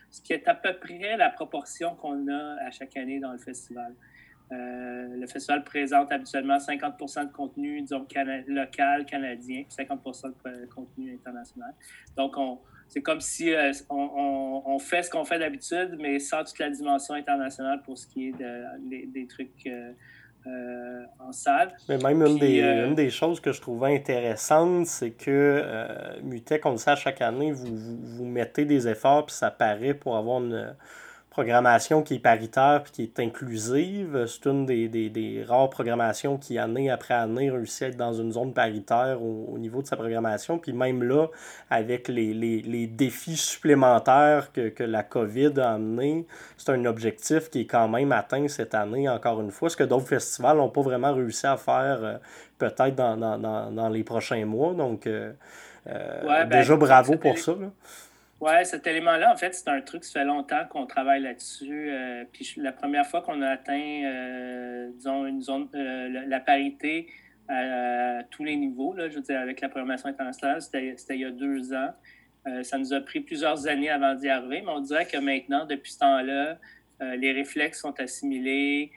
ce 0.10 0.22
qui 0.22 0.34
est 0.34 0.48
à 0.48 0.54
peu 0.54 0.74
près 0.74 1.18
la 1.18 1.30
proportion 1.30 1.96
qu'on 1.96 2.28
a 2.28 2.66
à 2.66 2.72
chaque 2.72 2.96
année 2.98 3.20
dans 3.20 3.32
le 3.32 3.40
festival. 3.40 3.94
le 4.52 5.26
festival 5.28 5.64
présente 5.64 6.12
habituellement 6.12 6.58
50% 6.58 7.28
de 7.28 7.32
contenu, 7.32 7.82
disons, 7.82 8.06
local, 8.48 9.06
canadien, 9.06 9.64
50% 9.70 10.34
de 10.46 10.66
contenu 10.68 11.14
international. 11.14 11.74
Donc, 12.18 12.38
on, 12.38 12.60
c'est 12.92 13.02
comme 13.02 13.22
si 13.22 13.54
euh, 13.54 13.72
on, 13.90 14.78
fait 14.78 15.04
ce 15.04 15.10
qu'on 15.10 15.24
fait 15.24 15.40
d'habitude, 15.40 15.96
mais 15.98 16.20
sans 16.20 16.44
toute 16.44 16.60
la 16.60 16.70
dimension 16.70 17.14
internationale 17.14 17.82
pour 17.84 17.98
ce 17.98 18.06
qui 18.06 18.28
est 18.28 18.34
des 18.36 19.28
trucs 19.28 19.66
euh, 19.66 19.94
euh, 20.48 21.04
en 21.20 21.32
salle. 21.32 21.72
Mais 21.90 21.98
même 21.98 22.22
une, 22.22 22.38
des, 22.38 22.94
des, 22.96 23.10
choses 23.10 23.40
que 23.40 23.52
je 23.52 23.62
trouvais 23.62 23.96
intéressantes, 23.96 24.88
c'est 24.88 25.12
que 25.12 25.64
Mutec, 26.24 26.66
on 26.66 26.72
le 26.72 26.78
sait 26.78 26.92
à 26.92 26.96
chaque 26.96 27.22
année, 27.22 27.52
vous, 27.52 27.76
vous, 27.76 28.26
mettez 28.26 28.66
des 28.66 28.88
efforts, 28.88 29.28
puis 29.28 29.36
ça 29.36 29.52
paraît 29.52 29.94
pour 29.94 30.18
avoir 30.18 30.42
une 30.42 30.76
programmation 31.32 32.04
qui 32.04 32.16
est 32.16 32.20
paritaire 32.20 32.84
et 32.86 32.92
qui 32.92 33.04
est 33.04 33.20
inclusive. 33.22 34.26
C'est 34.28 34.50
une 34.50 34.66
des, 34.66 34.90
des, 34.90 35.10
des, 35.10 35.46
rares 35.48 35.70
programmations 35.70 36.38
qui, 36.38 36.60
année 36.60 36.92
après 36.92 37.14
année, 37.14 37.50
réussit 37.50 37.84
à 37.84 37.88
être 37.88 37.96
dans 37.96 38.12
une 38.12 38.34
zone 38.34 38.54
paritaire 38.54 39.24
au, 39.24 39.58
niveau 39.58 39.82
de 39.82 39.88
sa 39.88 39.96
programmation. 39.96 40.60
Puis 40.60 40.74
même 40.74 41.02
là, 41.04 41.28
avec 41.70 42.10
les, 42.10 42.34
les, 42.34 42.62
les 42.62 42.86
défis 42.86 43.38
supplémentaires 43.38 44.52
que, 44.52 44.68
que, 44.68 44.84
la 44.84 45.04
COVID 45.04 45.54
a 45.58 45.76
amené, 45.76 46.28
c'est 46.58 46.74
un 46.74 46.84
objectif 46.84 47.50
qui 47.50 47.62
est 47.62 47.66
quand 47.66 47.88
même 47.88 48.12
atteint 48.12 48.50
cette 48.50 48.76
année, 48.76 49.08
encore 49.08 49.40
une 49.40 49.52
fois. 49.52 49.70
Ce 49.70 49.78
que 49.78 49.86
d'autres 49.86 50.08
festivals 50.08 50.58
n'ont 50.58 50.70
pas 50.70 50.82
vraiment 50.82 51.14
réussi 51.14 51.48
à 51.48 51.56
faire 51.56 52.00
euh, 52.04 52.18
peut-être 52.58 52.96
dans, 52.96 53.16
dans, 53.16 53.38
dans, 53.38 53.72
dans, 53.72 53.90
les 53.90 54.04
prochains 54.04 54.46
mois. 54.46 54.74
Donc, 54.74 55.08
euh, 55.08 55.32
euh 55.88 56.24
ben, 56.26 56.50
déjà, 56.50 56.76
bravo 56.76 57.16
pour 57.16 57.38
ça. 57.38 57.54
Là. 57.54 57.68
Oui, 58.42 58.54
cet 58.64 58.88
élément-là, 58.88 59.32
en 59.32 59.38
fait, 59.38 59.54
c'est 59.54 59.68
un 59.68 59.82
truc, 59.82 60.04
ça 60.04 60.22
fait 60.22 60.26
longtemps 60.26 60.66
qu'on 60.68 60.88
travaille 60.88 61.22
là-dessus. 61.22 61.92
Euh, 61.92 62.26
puis 62.34 62.56
la 62.58 62.72
première 62.72 63.06
fois 63.06 63.22
qu'on 63.22 63.40
a 63.44 63.50
atteint, 63.50 64.02
euh, 64.04 64.90
disons, 64.96 65.28
une 65.28 65.44
zone, 65.44 65.70
euh, 65.76 66.24
la 66.28 66.40
parité 66.40 67.06
à, 67.48 68.24
tous 68.32 68.44
les 68.44 68.56
niveaux, 68.56 68.96
là, 68.96 69.10
je 69.10 69.18
veux 69.18 69.22
dire, 69.22 69.40
avec 69.40 69.62
la 69.62 69.70
programmation 69.70 70.10
internationale, 70.10 70.60
c'était 70.60 70.96
il 71.10 71.20
y 71.20 71.26
a 71.26 71.30
deux 71.30 71.72
ans. 71.74 71.92
ça 72.64 72.80
nous 72.80 72.94
a 72.94 73.02
pris 73.02 73.20
plusieurs 73.20 73.68
années 73.68 73.92
avant 73.92 74.16
d'y 74.16 74.30
arriver, 74.30 74.64
mais 74.66 74.72
on 74.72 74.80
dirait 74.80 75.06
que 75.06 75.18
maintenant, 75.18 75.66
depuis 75.66 75.92
ce 75.92 76.00
temps-là, 76.00 76.58
les 77.00 77.32
réflexes 77.34 77.82
sont 77.82 78.00
assimilés. 78.00 78.92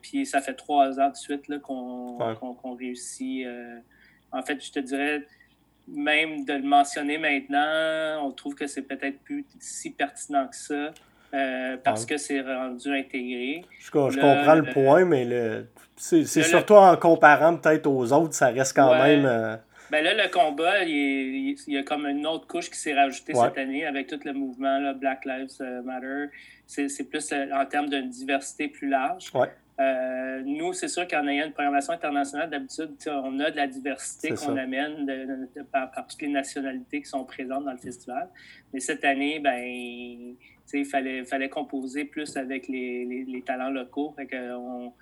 puis 0.00 0.24
ça 0.24 0.40
fait 0.40 0.54
trois 0.54 0.98
ans 1.00 1.10
de 1.10 1.16
suite 1.16 1.58
qu'on 1.60 2.74
réussit. 2.78 3.46
en 4.32 4.42
fait, 4.42 4.64
je 4.64 4.72
te 4.72 4.78
dirais, 4.78 5.26
même 5.88 6.44
de 6.44 6.54
le 6.54 6.62
mentionner 6.62 7.18
maintenant, 7.18 8.26
on 8.26 8.32
trouve 8.32 8.54
que 8.54 8.66
c'est 8.66 8.82
peut-être 8.82 9.20
plus 9.20 9.44
si 9.60 9.90
pertinent 9.90 10.48
que 10.48 10.56
ça. 10.56 10.92
Euh, 11.34 11.76
parce 11.82 12.06
que 12.06 12.16
c'est 12.16 12.40
rendu 12.40 12.88
intégré. 12.88 13.64
Je, 13.80 13.90
comprends 13.90 14.54
le, 14.54 14.72
point, 14.72 15.04
mais 15.04 15.24
le, 15.24 15.66
c'est, 15.96 16.24
surtout 16.24 16.74
en 16.74 16.96
comparant 16.96 17.56
peut-être 17.56 17.86
aux 17.86 18.12
autres, 18.12 18.34
ça 18.34 18.48
reste 18.48 18.74
quand 18.74 18.94
même. 18.94 19.26
Euh, 19.26 19.56
ben 19.90 20.02
là, 20.02 20.14
le 20.14 20.30
combat, 20.30 20.84
il, 20.84 21.56
y 21.66 21.78
a 21.78 21.82
comme 21.82 22.06
une 22.06 22.26
autre 22.26 22.46
couche 22.46 22.70
qui 22.70 22.78
s'est 22.78 22.94
rajoutée 22.94 23.34
cette 23.34 23.58
année 23.58 23.84
avec 23.86 24.06
tout 24.06 24.20
le 24.24 24.32
mouvement 24.32 24.78
là, 24.78 24.94
Black 24.94 25.24
Lives 25.24 25.60
Matter. 25.84 26.26
C'est, 26.66 27.08
plus 27.08 27.32
euh, 27.32 27.46
en 27.54 27.64
termes 27.66 27.88
d'une 27.88 28.08
diversité 28.08 28.68
plus 28.68 28.88
large. 28.88 29.30
Ouais. 29.34 29.50
Euh, 29.78 30.42
nous, 30.44 30.72
c'est 30.72 30.88
sûr 30.88 31.06
qu'en 31.06 31.26
ayant 31.26 31.46
une 31.46 31.52
programmation 31.52 31.92
internationale, 31.92 32.48
d'habitude, 32.48 32.96
on 33.06 33.38
a 33.40 33.50
de 33.50 33.56
la 33.56 33.66
diversité 33.66 34.30
qu'on 34.30 34.56
amène 34.56 35.48
par, 35.70 35.90
toutes 36.08 36.22
les 36.22 36.28
nationalités 36.28 37.02
qui 37.02 37.08
sont 37.08 37.24
présentes 37.24 37.64
dans 37.64 37.72
le 37.72 37.78
festival. 37.78 38.28
Mais 38.72 38.80
cette 38.80 39.04
année, 39.04 39.38
ben, 39.38 39.58
il 39.58 40.84
fallait, 40.86 41.24
fallait 41.24 41.50
composer 41.50 42.04
plus 42.04 42.36
avec 42.36 42.68
les, 42.68 43.24
les, 43.26 43.42
talents 43.42 43.70
locaux. 43.70 44.14
Fait 44.16 44.26
que 44.26 44.54
on, 44.54 44.92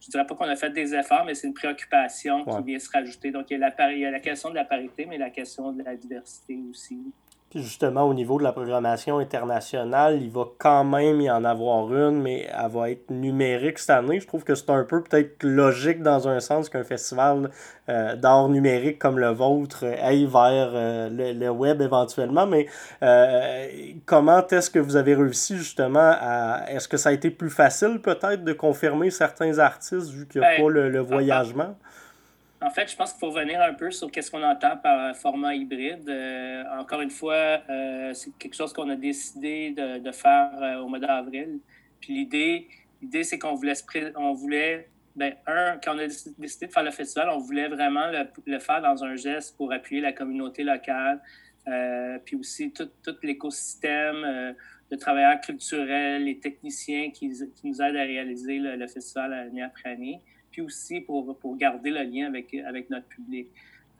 je 0.00 0.10
dirais 0.10 0.26
pas 0.26 0.34
qu'on 0.34 0.48
a 0.48 0.56
fait 0.56 0.70
des 0.70 0.94
efforts, 0.94 1.24
mais 1.24 1.34
c'est 1.34 1.46
une 1.46 1.54
préoccupation 1.54 2.44
qui 2.44 2.62
vient 2.64 2.78
se 2.78 2.90
rajouter. 2.90 3.30
Donc, 3.30 3.50
il 3.50 3.58
y, 3.58 3.62
a 3.62 3.70
la, 3.70 3.92
il 3.92 4.00
y 4.00 4.04
a 4.06 4.10
la 4.10 4.20
question 4.20 4.50
de 4.50 4.56
la 4.56 4.64
parité, 4.64 5.06
mais 5.06 5.16
la 5.16 5.30
question 5.30 5.72
de 5.72 5.82
la 5.82 5.94
diversité 5.94 6.58
aussi 6.68 6.98
justement, 7.54 8.02
au 8.02 8.14
niveau 8.14 8.38
de 8.38 8.42
la 8.42 8.52
programmation 8.52 9.18
internationale, 9.18 10.18
il 10.20 10.30
va 10.30 10.44
quand 10.58 10.84
même 10.84 11.20
y 11.20 11.30
en 11.30 11.44
avoir 11.44 11.92
une, 11.94 12.20
mais 12.20 12.48
elle 12.52 12.70
va 12.70 12.90
être 12.90 13.10
numérique 13.10 13.78
cette 13.78 13.90
année. 13.90 14.20
Je 14.20 14.26
trouve 14.26 14.44
que 14.44 14.54
c'est 14.54 14.70
un 14.70 14.84
peu 14.84 15.02
peut-être 15.02 15.42
logique 15.42 16.02
dans 16.02 16.26
un 16.28 16.40
sens 16.40 16.68
qu'un 16.68 16.84
festival 16.84 17.50
euh, 17.88 18.16
d'art 18.16 18.48
numérique 18.48 18.98
comme 18.98 19.18
le 19.18 19.28
vôtre 19.28 19.84
aille 20.02 20.26
vers 20.26 20.70
euh, 20.74 21.08
le, 21.10 21.48
web 21.50 21.80
éventuellement. 21.80 22.46
Mais 22.46 22.66
euh, 23.02 23.66
comment 24.06 24.46
est-ce 24.48 24.70
que 24.70 24.78
vous 24.78 24.96
avez 24.96 25.14
réussi 25.14 25.56
justement 25.56 26.14
à. 26.20 26.64
Est-ce 26.68 26.88
que 26.88 26.96
ça 26.96 27.10
a 27.10 27.12
été 27.12 27.30
plus 27.30 27.50
facile 27.50 28.00
peut-être 28.02 28.42
de 28.42 28.52
confirmer 28.52 29.10
certains 29.10 29.58
artistes 29.58 30.10
vu 30.10 30.26
qu'il 30.26 30.40
n'y 30.40 30.46
a 30.46 30.56
ben, 30.56 30.62
pas 30.62 30.70
le, 30.70 30.88
le 30.88 31.00
voyagement? 31.00 31.62
En 31.64 31.76
fait, 32.70 32.90
je 32.90 32.96
pense 32.96 33.12
qu'il 33.12 33.20
faut 33.20 33.30
revenir 33.30 33.60
un 33.60 33.74
peu 33.74 33.90
sur 33.90 34.10
qu'est-ce 34.10 34.30
qu'on 34.30 34.42
entend 34.42 34.76
par 34.76 35.16
format 35.16 35.54
hybride. 35.54 36.08
Euh, 36.08 36.64
encore 36.78 37.00
une 37.00 37.10
fois, 37.10 37.60
euh, 37.68 38.14
c'est 38.14 38.36
quelque 38.38 38.54
chose 38.54 38.72
qu'on 38.72 38.88
a 38.90 38.96
décidé 38.96 39.72
de, 39.72 40.12
faire 40.12 40.50
euh, 40.62 40.78
au 40.78 40.88
mois 40.88 40.98
d'avril. 40.98 41.58
Puis 42.00 42.14
l'idée, 42.14 42.68
l'idée 43.02 43.24
c'est 43.24 43.38
qu'on 43.38 43.54
voulait, 43.54 43.74
on 44.16 44.32
voulait 44.32 44.88
ben, 45.16 45.34
un, 45.46 45.78
quand 45.82 45.96
on 45.96 45.98
a 45.98 46.06
décidé 46.06 46.66
de 46.66 46.72
faire 46.72 46.84
le 46.84 46.90
festival, 46.90 47.28
on 47.30 47.38
voulait 47.38 47.68
vraiment 47.68 48.06
le, 48.46 48.58
faire 48.58 48.80
dans 48.82 49.04
un 49.04 49.16
geste 49.16 49.56
pour 49.56 49.72
appuyer 49.72 50.00
la 50.00 50.12
communauté 50.12 50.64
locale, 50.64 51.20
puis 52.24 52.36
aussi 52.36 52.72
tout, 52.72 52.88
l'écosystème 53.22 54.54
de 54.90 54.96
travailleurs 54.96 55.40
culturels, 55.40 56.24
les 56.24 56.38
techniciens 56.38 57.10
qui, 57.10 57.30
qui, 57.30 57.66
nous 57.66 57.80
aident 57.80 57.96
à 57.96 58.02
réaliser 58.02 58.58
le, 58.58 58.76
le 58.76 58.86
festival 58.86 59.32
année 59.32 59.62
après 59.62 59.90
année 59.90 60.20
puis 60.54 60.62
aussi 60.62 61.00
pour, 61.00 61.36
pour 61.40 61.56
garder 61.56 61.90
le 61.90 62.04
lien 62.04 62.28
avec, 62.28 62.54
avec 62.54 62.88
notre 62.88 63.08
public. 63.08 63.48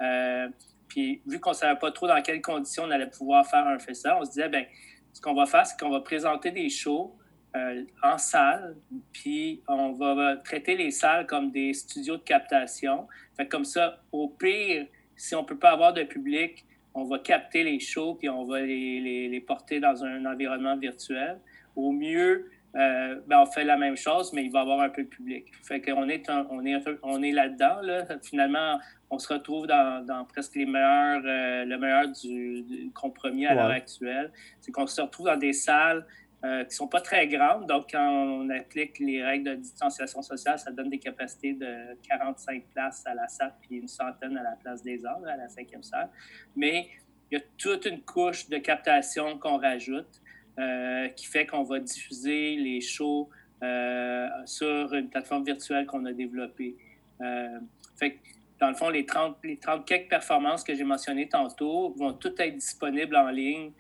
Euh, 0.01 0.49
puis 0.87 1.21
vu 1.27 1.41
qu'on 1.41 1.51
ne 1.51 1.57
savait 1.57 1.79
pas 1.81 1.91
trop 1.91 2.07
dans 2.07 2.23
quelles 2.23 2.41
conditions 2.41 2.85
on 2.85 2.91
allait 2.93 3.11
pouvoir 3.11 3.45
faire 3.45 3.67
un 3.67 3.81
festival, 3.81 4.19
on 4.21 4.25
se 4.25 4.31
disait, 4.31 4.49
ben 4.49 4.65
ce 5.13 5.21
qu'on 5.21 5.35
va 5.35 5.47
faire, 5.47 5.67
c'est 5.67 5.77
qu'on 5.77 5.91
va 5.91 6.01
présenter 6.01 6.53
des 6.53 6.69
shows 6.69 7.13
euh, 7.57 7.83
en 8.05 8.19
salle, 8.19 8.77
puis 9.13 9.63
on 9.67 9.95
va 9.95 10.37
traiter 10.37 10.77
les 10.77 10.93
salles 10.93 11.27
comme 11.27 11.51
des 11.51 11.73
studios 11.73 12.19
de 12.19 12.23
captation. 12.23 13.09
Fait 13.37 13.49
comme 13.49 13.65
ça, 13.65 14.01
au 14.13 14.29
pire, 14.29 14.87
si 15.17 15.35
on 15.35 15.43
ne 15.43 15.47
peut 15.47 15.59
pas 15.59 15.71
avoir 15.71 15.93
de 15.93 16.05
public, 16.05 16.65
on 16.95 17.03
va 17.03 17.19
capter 17.19 17.65
les 17.65 17.81
shows, 17.81 18.15
puis 18.15 18.29
on 18.29 18.45
va 18.45 18.61
les, 18.61 19.01
les, 19.01 19.29
les 19.29 19.41
porter 19.41 19.81
dans 19.81 20.05
un 20.05 20.25
environnement 20.25 20.77
virtuel. 20.77 21.41
Au 21.75 21.91
mieux, 21.91 22.49
euh, 22.77 23.21
ben, 23.27 23.41
on 23.41 23.47
fait 23.47 23.65
la 23.65 23.77
même 23.77 23.97
chose, 23.97 24.33
mais 24.33 24.45
il 24.45 24.51
va 24.51 24.61
y 24.61 24.63
avoir 24.63 24.81
un 24.81 24.89
peu 24.89 25.05
de 25.05 25.09
public. 25.09 25.47
Fait 25.63 25.81
qu'on 25.81 26.09
est, 26.09 26.29
on 26.29 26.65
est, 26.65 26.83
on 27.03 27.23
est 27.23 27.31
là-dedans. 27.31 27.81
Là. 27.83 28.05
Finalement, 28.23 28.79
on 29.11 29.19
se 29.19 29.33
retrouve 29.33 29.67
dans, 29.67 30.05
dans 30.05 30.25
presque 30.25 30.57
les 30.57 30.67
meilleurs, 30.67 31.23
euh, 31.25 31.65
le 31.65 31.79
meilleur 31.79 32.09
du, 32.09 32.91
compromis 32.93 33.47
à 33.47 33.55
l'heure 33.55 33.71
actuelle. 33.71 34.33
C'est 34.61 34.73
qu'on 34.73 34.87
se 34.87 35.01
retrouve 35.01 35.27
dans 35.27 35.37
des 35.37 35.53
salles 35.53 36.05
euh, 36.45 36.63
qui 36.65 36.71
ne 36.71 36.75
sont 36.75 36.89
pas 36.89 37.01
très 37.01 37.29
grandes. 37.29 37.69
Donc, 37.69 37.93
quand 37.93 38.07
on 38.07 38.51
applique 38.51 38.99
les 38.99 39.23
règles 39.23 39.51
de 39.51 39.55
distanciation 39.55 40.21
sociale, 40.21 40.59
ça 40.59 40.73
donne 40.73 40.91
des 40.91 40.99
capacités 40.99 41.53
de 41.53 41.97
45 42.09 42.65
places 42.73 43.07
à 43.07 43.15
la 43.15 43.29
salle, 43.29 43.55
puis 43.63 43.77
une 43.77 43.89
centaine 43.89 44.37
à 44.37 44.43
la 44.43 44.57
place 44.57 44.83
des 44.83 45.07
arts, 45.07 45.25
à 45.27 45.37
la 45.37 45.49
cinquième 45.49 45.85
salle. 45.85 46.11
Mais 46.57 46.89
il 47.31 47.39
y 47.39 47.41
a 47.41 47.45
toute 47.57 47.87
une 47.87 48.03
couche 48.03 48.49
de 48.49 48.59
captation 48.59 49.39
qu'on 49.39 49.59
rajoute. 49.59 50.21
Euh, 50.57 51.09
qui 51.09 51.27
fait 51.27 51.47
qu'on 51.47 51.65
va 51.65 51.81
diffuser 51.81 52.55
les 52.55 52.81
shows 52.81 53.29
euh, 53.65 54.29
sur 54.45 54.95
une 54.95 55.09
plateforme 55.09 55.43
virtuelle 55.43 55.85
qu'on 55.85 56.05
a 56.05 56.13
développée. 56.13 56.77
Euh, 57.21 57.59
fait 57.97 58.19
dans 58.61 58.69
le 58.69 58.77
fond, 58.77 58.89
les 58.89 59.05
30, 59.05 59.39
les 59.43 59.57
30 59.57 59.85
quelques 59.85 60.09
performances 60.09 60.63
que 60.63 60.73
j'ai 60.73 60.85
mentionnées 60.85 61.29
tantôt 61.29 61.93
vont 61.99 62.13
toutes 62.13 62.39
être 62.39 62.57
disponibles 62.57 63.17
en 63.17 63.31
ligne 63.31 63.73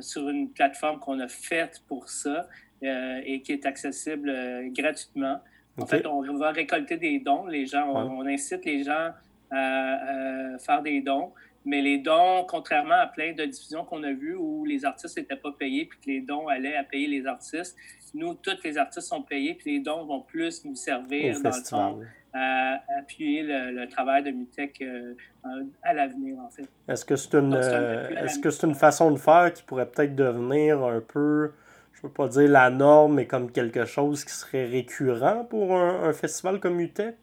sur 0.00 0.28
une 0.28 0.50
plateforme 0.50 1.00
qu'on 1.00 1.18
a 1.18 1.26
faite 1.26 1.82
pour 1.88 2.08
ça 2.08 2.48
et 2.80 3.42
qui 3.42 3.50
est 3.50 3.66
accessible 3.66 4.32
gratuitement. 4.68 5.40
En 5.80 5.86
fait, 5.86 6.06
on 6.06 6.22
va 6.36 6.52
récolter 6.52 6.96
des 6.96 7.18
dons. 7.18 7.46
Les 7.46 7.66
gens, 7.66 7.88
on, 7.88 8.24
incite 8.24 8.64
les 8.64 8.84
gens 8.84 9.10
à, 9.50 10.58
faire 10.60 10.80
des 10.82 11.00
dons. 11.00 11.32
Mais 11.64 11.80
les 11.80 11.98
dons, 11.98 12.44
contrairement 12.48 13.00
à 13.00 13.06
plein 13.06 13.32
de 13.32 13.44
diffusions 13.44 13.84
qu'on 13.84 14.02
a 14.02 14.12
vues 14.12 14.36
où 14.36 14.64
les 14.64 14.84
artistes 14.84 15.16
n'étaient 15.16 15.36
pas 15.36 15.52
payés 15.52 15.86
puis 15.86 15.98
que 16.00 16.10
les 16.10 16.20
dons 16.20 16.48
allaient 16.48 16.76
à 16.76 16.84
payer 16.84 17.06
les 17.06 17.26
artistes, 17.26 17.76
nous, 18.14 18.34
tous 18.34 18.58
les 18.64 18.76
artistes 18.78 19.08
sont 19.08 19.22
payés 19.22 19.54
puis 19.54 19.74
les 19.74 19.80
dons 19.80 20.04
vont 20.04 20.20
plus 20.20 20.64
nous 20.64 20.74
servir 20.74 21.40
dans 21.40 21.50
le 21.50 21.64
fond 21.64 22.00
à 22.34 22.80
appuyer 22.98 23.42
le, 23.42 23.86
travail 23.88 24.22
de 24.22 24.30
Mutech 24.30 24.80
euh, 24.80 25.14
à 25.82 25.92
l'avenir, 25.92 26.38
en 26.38 26.48
fait. 26.48 26.66
Est-ce 26.88 27.04
que 27.04 27.14
c'est 27.14 27.34
une, 27.34 27.54
euh, 27.54 28.08
est-ce 28.24 28.38
que 28.38 28.50
c'est 28.50 28.66
une 28.66 28.74
façon 28.74 29.10
de 29.10 29.18
faire 29.18 29.52
qui 29.52 29.62
pourrait 29.62 29.86
peut-être 29.86 30.16
devenir 30.16 30.82
un 30.82 31.00
peu 31.00 31.52
je 32.02 32.08
veux 32.08 32.12
pas 32.12 32.26
dire 32.26 32.50
la 32.50 32.68
norme, 32.68 33.14
mais 33.14 33.26
comme 33.26 33.52
quelque 33.52 33.84
chose 33.84 34.24
qui 34.24 34.32
serait 34.32 34.64
récurrent 34.64 35.44
pour 35.44 35.76
un, 35.76 36.12
festival 36.12 36.58
comme 36.58 36.80
UTEC? 36.80 37.14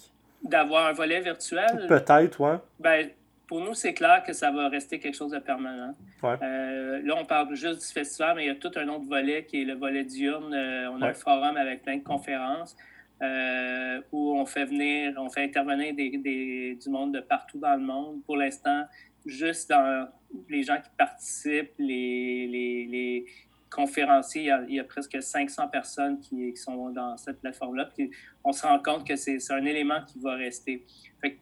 D'avoir 0.42 0.88
un 0.88 0.94
volet 0.94 1.20
virtuel? 1.20 1.86
Peut-être, 1.90 2.40
oui. 2.40 2.58
Ben, 2.80 3.10
pour 3.50 3.62
nous, 3.62 3.74
c'est 3.74 3.96
clair 3.96 4.22
que 4.24 4.32
ça 4.32 4.52
va 4.52 4.70
rester 4.70 5.00
quelque 5.00 5.16
chose 5.16 5.32
de 5.32 5.40
permanent. 5.40 5.96
Euh, 6.24 7.02
là, 7.04 7.16
on 7.18 7.26
parle 7.26 7.56
juste 7.56 7.80
du 7.80 7.94
festival, 7.94 8.36
mais 8.36 8.44
il 8.44 8.48
y 8.48 8.52
a 8.52 8.56
tout 8.56 8.70
un 8.76 8.88
autre 8.90 9.06
volet 9.06 9.44
qui 9.44 9.64
est 9.64 9.66
le 9.66 9.74
volet 9.74 10.04
diurne. 10.04 10.54
Euh, 10.54 10.92
on 10.92 11.02
a 11.02 11.08
un 11.08 11.14
forum 11.16 11.58
avec 11.58 11.82
plein 11.82 11.98
de 11.98 12.04
conférences 12.04 12.78
euh, 13.24 14.02
où 14.12 14.38
on 14.38 14.46
fait 14.46 14.66
venir, 14.66 15.16
on 15.18 15.32
fait 15.32 15.44
intervenir 15.44 15.96
des, 15.96 16.78
du 16.80 16.90
monde 16.92 17.16
de 17.16 17.22
partout 17.22 17.58
dans 17.58 17.74
le 17.74 17.82
monde. 17.82 18.22
Pour 18.24 18.38
l'instant, 18.38 18.84
juste 19.26 19.72
dans 19.72 20.08
les 20.48 20.62
gens 20.62 20.78
qui 20.78 20.92
participent, 20.96 21.74
les, 21.80 22.46
les, 22.46 23.26
conférenciers, 23.70 24.52
il 24.68 24.76
y, 24.76 24.80
a, 24.80 24.84
presque 24.84 25.22
500 25.22 25.68
personnes 25.68 26.20
qui, 26.20 26.56
sont 26.56 26.90
dans 26.90 27.18
cette 27.18 27.40
plateforme-là. 27.42 27.90
On 28.44 28.52
se 28.52 28.66
rend 28.66 28.80
compte 28.80 29.08
que 29.08 29.16
c'est 29.16 29.40
un 29.52 29.66
élément 29.66 30.02
qui 30.08 30.20
va 30.20 30.34
rester. 30.34 30.86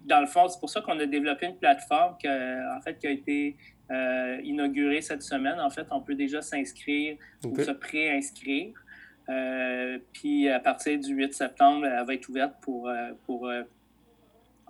dans 0.05 0.19
le 0.19 0.27
fond, 0.27 0.47
c'est 0.47 0.59
pour 0.59 0.69
ça 0.69 0.81
qu'on 0.81 0.99
a 0.99 1.05
développé 1.05 1.45
une 1.45 1.57
plateforme 1.57 2.17
qui, 2.17 2.27
en 2.27 2.81
fait, 2.81 2.97
qui 2.99 3.07
a 3.07 3.11
été 3.11 3.57
euh, 3.89 4.41
inaugurée 4.43 5.01
cette 5.01 5.23
semaine. 5.23 5.59
En 5.61 5.69
fait, 5.69 5.87
on 5.91 6.01
peut 6.01 6.15
déjà 6.15 6.41
s'inscrire 6.41 7.17
ou 7.45 7.57
se 7.57 7.71
préinscrire. 7.71 8.73
Euh, 9.29 9.97
puis 10.11 10.49
à 10.49 10.59
partir 10.59 10.99
du 10.99 11.13
8 11.13 11.33
septembre, 11.33 11.85
elle 11.85 12.05
va 12.05 12.13
être 12.13 12.27
ouverte 12.27 12.55
pour, 12.61 12.89
euh, 12.89 13.11
pour 13.25 13.49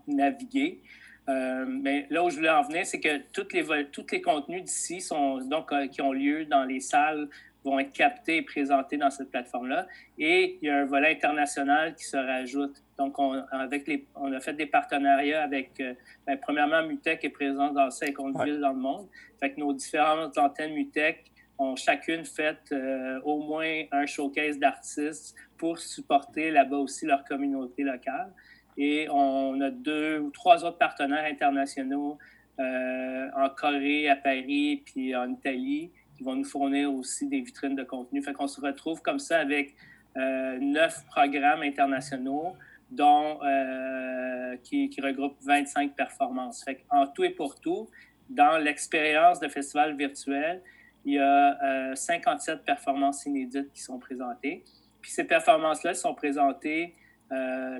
naviguer. 0.07 0.81
mais 1.27 2.05
là 2.11 2.23
où 2.23 2.29
je 2.29 2.35
voulais 2.35 2.49
en 2.49 2.61
venir, 2.61 2.85
c'est 2.85 2.99
que 2.99 3.17
tous 3.33 3.47
les, 3.53 3.87
tous 3.91 4.05
les 4.11 4.21
contenus 4.21 4.63
d'ici 4.63 5.01
sont 5.01 5.39
donc 5.39 5.73
qui 5.89 6.01
ont 6.01 6.13
lieu 6.13 6.45
dans 6.45 6.63
les 6.63 6.79
salles 6.79 7.27
vont 7.67 7.79
être 7.79 7.93
captés 7.93 8.37
et 8.37 8.41
présentés 8.41 8.97
dans 8.97 9.09
cette 9.09 9.29
plateforme-là. 9.29 9.87
Et 10.17 10.57
il 10.61 10.67
y 10.67 10.69
a 10.69 10.77
un 10.77 10.85
volet 10.85 11.11
international 11.11 11.95
qui 11.95 12.05
se 12.05 12.17
rajoute. 12.17 12.83
Donc, 12.97 13.19
on, 13.19 13.43
avec 13.51 13.87
les, 13.87 14.05
on 14.15 14.31
a 14.33 14.39
fait 14.39 14.53
des 14.53 14.65
partenariats 14.65 15.43
avec, 15.43 15.79
euh, 15.79 15.93
ben, 16.25 16.37
premièrement, 16.41 16.83
Mutec 16.83 17.23
est 17.23 17.29
présent 17.29 17.71
dans 17.71 17.89
50 17.89 18.43
villes 18.43 18.59
dans 18.59 18.73
le 18.73 18.79
monde. 18.79 19.07
Fait 19.39 19.51
que 19.51 19.59
nos 19.59 19.73
différentes 19.73 20.37
antennes 20.37 20.73
Mutec 20.73 21.31
ont 21.59 21.75
chacune 21.75 22.25
fait 22.25 22.59
euh, 22.71 23.19
au 23.23 23.39
moins 23.39 23.83
un 23.91 24.05
showcase 24.05 24.59
d'artistes 24.59 25.35
pour 25.57 25.79
supporter 25.79 26.51
là-bas 26.51 26.77
aussi 26.77 27.05
leur 27.05 27.23
communauté 27.23 27.83
locale. 27.83 28.31
Et 28.77 29.07
on 29.09 29.59
a 29.61 29.71
deux 29.71 30.19
ou 30.19 30.29
trois 30.29 30.63
autres 30.63 30.77
partenaires 30.77 31.25
internationaux 31.25 32.17
euh, 32.59 33.27
en 33.35 33.49
Corée, 33.49 34.09
à 34.09 34.15
Paris, 34.15 34.83
puis 34.85 35.15
en 35.15 35.31
Italie, 35.31 35.91
qui 36.17 36.23
vont 36.23 36.35
nous 36.35 36.43
fournir 36.43 36.91
aussi 36.93 37.27
des 37.27 37.41
vitrines 37.41 37.75
de 37.75 37.83
contenu. 37.83 38.21
Fait 38.23 38.33
qu'on 38.33 38.47
se 38.47 38.59
retrouve 38.59 39.01
comme 39.01 39.19
ça 39.19 39.39
avec 39.39 39.75
euh, 40.17 40.57
neuf 40.59 41.05
programmes 41.05 41.61
internationaux 41.61 42.55
dont, 42.89 43.39
euh, 43.43 44.55
qui, 44.63 44.89
qui, 44.89 44.99
regroupent 44.99 45.37
25 45.43 45.95
performances. 45.95 46.63
Fait 46.63 46.83
en 46.89 47.05
tout 47.05 47.23
et 47.23 47.29
pour 47.29 47.59
tout, 47.59 47.87
dans 48.29 48.57
l'expérience 48.57 49.39
de 49.39 49.47
festival 49.47 49.95
virtuel, 49.95 50.61
il 51.05 51.13
y 51.13 51.19
a 51.19 51.95
57 51.95 52.55
euh, 52.55 52.63
performances 52.63 53.25
inédites 53.25 53.71
qui 53.73 53.81
sont 53.81 53.99
présentées. 53.99 54.63
Puis 55.01 55.11
ces 55.11 55.23
performances-là 55.23 55.93
sont 55.93 56.13
présentées 56.13 56.95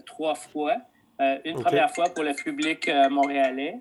trois 0.05 0.35
fois. 0.35 0.75
une 1.45 1.55
première 1.61 1.89
fois 1.89 2.09
pour 2.09 2.23
le 2.23 2.33
public 2.33 2.91
montréalais, 3.09 3.79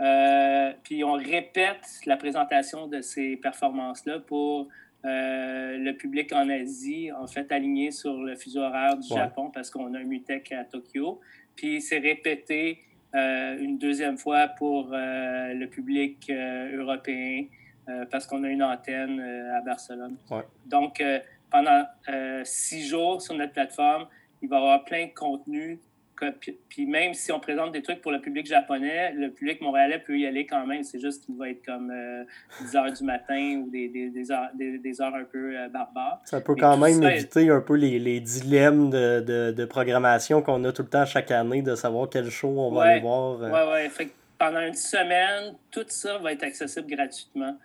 euh, 0.00 0.72
puis 0.82 1.04
on 1.04 1.12
répète 1.12 2.00
la 2.06 2.16
présentation 2.16 2.86
de 2.86 3.00
ces 3.00 3.36
performances-là 3.36 4.20
pour 4.20 4.68
euh, 5.04 5.76
le 5.76 5.92
public 5.92 6.32
en 6.32 6.48
Asie, 6.48 7.12
en 7.12 7.26
fait, 7.26 7.52
aligné 7.52 7.90
sur 7.90 8.14
le 8.22 8.34
fuseau 8.36 8.60
horaire 8.60 8.96
du 8.96 9.08
Japon 9.08 9.50
parce 9.52 9.70
qu'on 9.70 9.94
a 9.94 9.98
un 9.98 10.04
MUTEC 10.04 10.52
à 10.52 10.64
Tokyo. 10.64 11.20
Puis 11.54 11.80
c'est 11.80 11.98
répété 11.98 12.80
euh, 13.14 13.58
une 13.58 13.78
deuxième 13.78 14.18
fois 14.18 14.48
pour 14.48 14.88
le 14.90 15.66
public 15.66 16.30
européen 16.30 17.44
parce 18.10 18.26
qu'on 18.26 18.42
a 18.44 18.48
une 18.48 18.62
antenne 18.62 19.20
à 19.20 19.60
Barcelone. 19.60 20.16
Donc, 20.66 21.02
pendant 21.50 21.84
six 22.44 22.86
jours 22.88 23.20
sur 23.20 23.34
notre 23.34 23.52
plateforme, 23.52 24.06
il 24.42 24.48
va 24.48 24.56
y 24.56 24.58
avoir 24.58 24.84
plein 24.84 25.06
de 25.06 25.12
contenus 25.12 25.78
puis 26.68 26.86
même 26.86 27.14
si 27.14 27.32
on 27.32 27.40
présente 27.40 27.72
des 27.72 27.82
trucs 27.82 28.00
pour 28.00 28.12
le 28.12 28.20
public 28.20 28.46
japonais, 28.46 29.12
le 29.12 29.30
public 29.30 29.60
montréalais 29.60 29.98
peut 29.98 30.16
y 30.18 30.26
aller 30.26 30.46
quand 30.46 30.66
même. 30.66 30.82
C'est 30.82 31.00
juste 31.00 31.24
qu'il 31.24 31.36
va 31.36 31.50
être 31.50 31.64
comme 31.64 31.88
10 31.88 31.92
euh, 31.92 32.78
heures 32.78 32.92
du 32.92 33.04
matin 33.04 33.62
ou 33.64 33.70
des, 33.70 33.88
des, 33.88 34.10
des, 34.10 34.30
heures, 34.30 34.50
des 34.54 35.00
heures, 35.00 35.14
un 35.14 35.24
peu 35.24 35.56
euh, 35.56 35.68
barbares. 35.68 36.20
Ça 36.24 36.40
peut 36.40 36.54
quand 36.54 36.76
même 36.76 37.02
éviter 37.02 37.50
un 37.50 37.60
peu 37.60 37.74
les, 37.74 37.98
les 37.98 38.20
dilemmes 38.20 38.90
de, 38.90 39.20
de, 39.20 39.52
de 39.52 39.64
programmation 39.64 40.42
qu'on 40.42 40.62
a 40.64 40.72
tout 40.72 40.82
le 40.82 40.88
temps 40.88 41.04
chaque 41.04 41.30
année, 41.30 41.62
de 41.62 41.74
savoir 41.74 42.08
quel 42.08 42.30
show 42.30 42.48
on 42.48 42.72
va 42.72 42.82
aller 42.84 43.00
voir. 43.00 43.38
Oui, 43.40 43.48
euh. 43.52 43.88
oui. 43.98 44.10
Pendant 44.38 44.60
une 44.60 44.74
semaine, 44.74 45.54
tout 45.70 45.84
ça 45.88 46.18
va 46.18 46.32
être 46.32 46.42
accessible 46.42 46.88
gratuitement. 46.88 47.56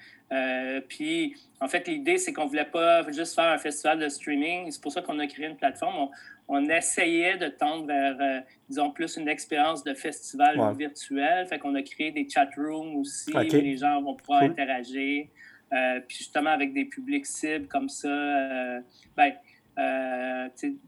puis, 0.87 1.35
en 1.59 1.67
fait, 1.67 1.87
l'idée, 1.87 2.17
c'est 2.17 2.31
qu'on 2.31 2.45
ne 2.45 2.49
voulait 2.49 2.63
pas 2.65 3.09
juste 3.11 3.35
faire 3.35 3.51
un 3.51 3.57
festival 3.57 3.99
de 3.99 4.07
streaming. 4.07 4.71
C'est 4.71 4.81
pour 4.81 4.91
ça 4.91 5.01
qu'on 5.01 5.19
a 5.19 5.27
créé 5.27 5.47
une 5.47 5.57
plateforme 5.57 5.95
on 5.97 6.09
essayait 6.57 7.37
de 7.37 7.47
tendre 7.47 7.85
vers, 7.85 8.17
euh, 8.19 8.39
disons, 8.67 8.91
plus 8.91 9.17
une 9.17 9.27
expérience 9.27 9.83
de 9.83 9.93
festival 9.93 10.57
virtuel. 10.75 11.47
Fait 11.47 11.59
qu'on 11.59 11.75
a 11.75 11.81
créé 11.83 12.11
des 12.11 12.27
chat 12.27 12.49
rooms 12.57 12.95
aussi 12.95 13.31
où 13.33 13.39
les 13.39 13.77
gens 13.77 14.01
vont 14.01 14.15
pouvoir 14.15 14.41
interagir. 14.41 15.27
Euh, 15.71 15.99
puis 16.07 16.17
justement, 16.17 16.49
avec 16.49 16.73
des 16.73 16.85
publics 16.85 17.27
cibles 17.27 17.67
comme 17.67 17.87
ça, 17.87 18.07
euh, 18.07 18.81
ben, 19.15 19.33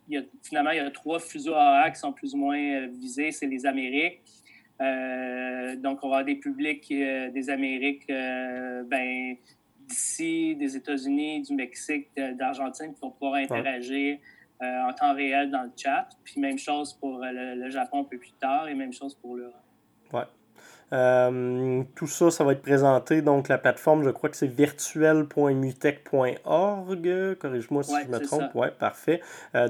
y 0.09 0.17
a, 0.17 0.21
finalement, 0.41 0.71
il 0.71 0.77
y 0.77 0.79
a 0.79 0.89
trois 0.89 1.19
fuseaux 1.19 1.53
horaires 1.53 1.91
qui 1.93 1.99
sont 1.99 2.11
plus 2.11 2.33
ou 2.33 2.37
moins 2.37 2.87
visés. 2.87 3.31
C'est 3.31 3.45
les 3.45 3.65
Amériques. 3.65 4.21
donc, 4.79 5.99
on 6.03 6.09
va 6.09 6.17
avoir 6.17 6.25
des 6.25 6.35
publics 6.35 6.89
des 6.89 7.49
Amériques 7.51 8.07
ben, 8.07 9.35
d'ici, 9.87 10.55
des 10.55 10.75
États-Unis, 10.75 11.43
du 11.43 11.53
Mexique, 11.53 12.09
d'Argentine 12.15 12.93
qui 12.93 12.99
vont 12.99 13.11
pouvoir 13.11 13.35
interagir. 13.35 14.17
Euh, 14.61 14.81
en 14.87 14.93
temps 14.93 15.15
réel 15.15 15.49
dans 15.49 15.63
le 15.63 15.71
chat. 15.75 16.07
Puis 16.23 16.39
même 16.39 16.59
chose 16.59 16.93
pour 16.93 17.23
euh, 17.23 17.31
le, 17.31 17.67
Japon 17.71 18.01
un 18.01 18.03
peu 18.03 18.19
plus 18.19 18.33
tard 18.33 18.67
et 18.67 18.75
même 18.75 18.93
chose 18.93 19.15
pour 19.15 19.35
l'Europe. 19.35 19.55
Ouais. 20.13 20.21
Euh, 20.93 21.81
tout 21.95 22.05
ça, 22.05 22.29
ça 22.29 22.43
va 22.43 22.51
être 22.51 22.61
présenté. 22.61 23.23
Donc, 23.23 23.47
la 23.47 23.57
plateforme, 23.57 24.03
je 24.03 24.11
crois 24.11 24.29
que 24.29 24.37
c'est 24.37 24.45
virtuel.mutech.org. 24.45 27.35
Corrige-moi 27.39 27.81
si 27.81 27.95
je 28.03 28.09
me 28.09 28.19
trompe. 28.19 28.51
Oui, 28.53 28.67
parfait. 28.77 29.21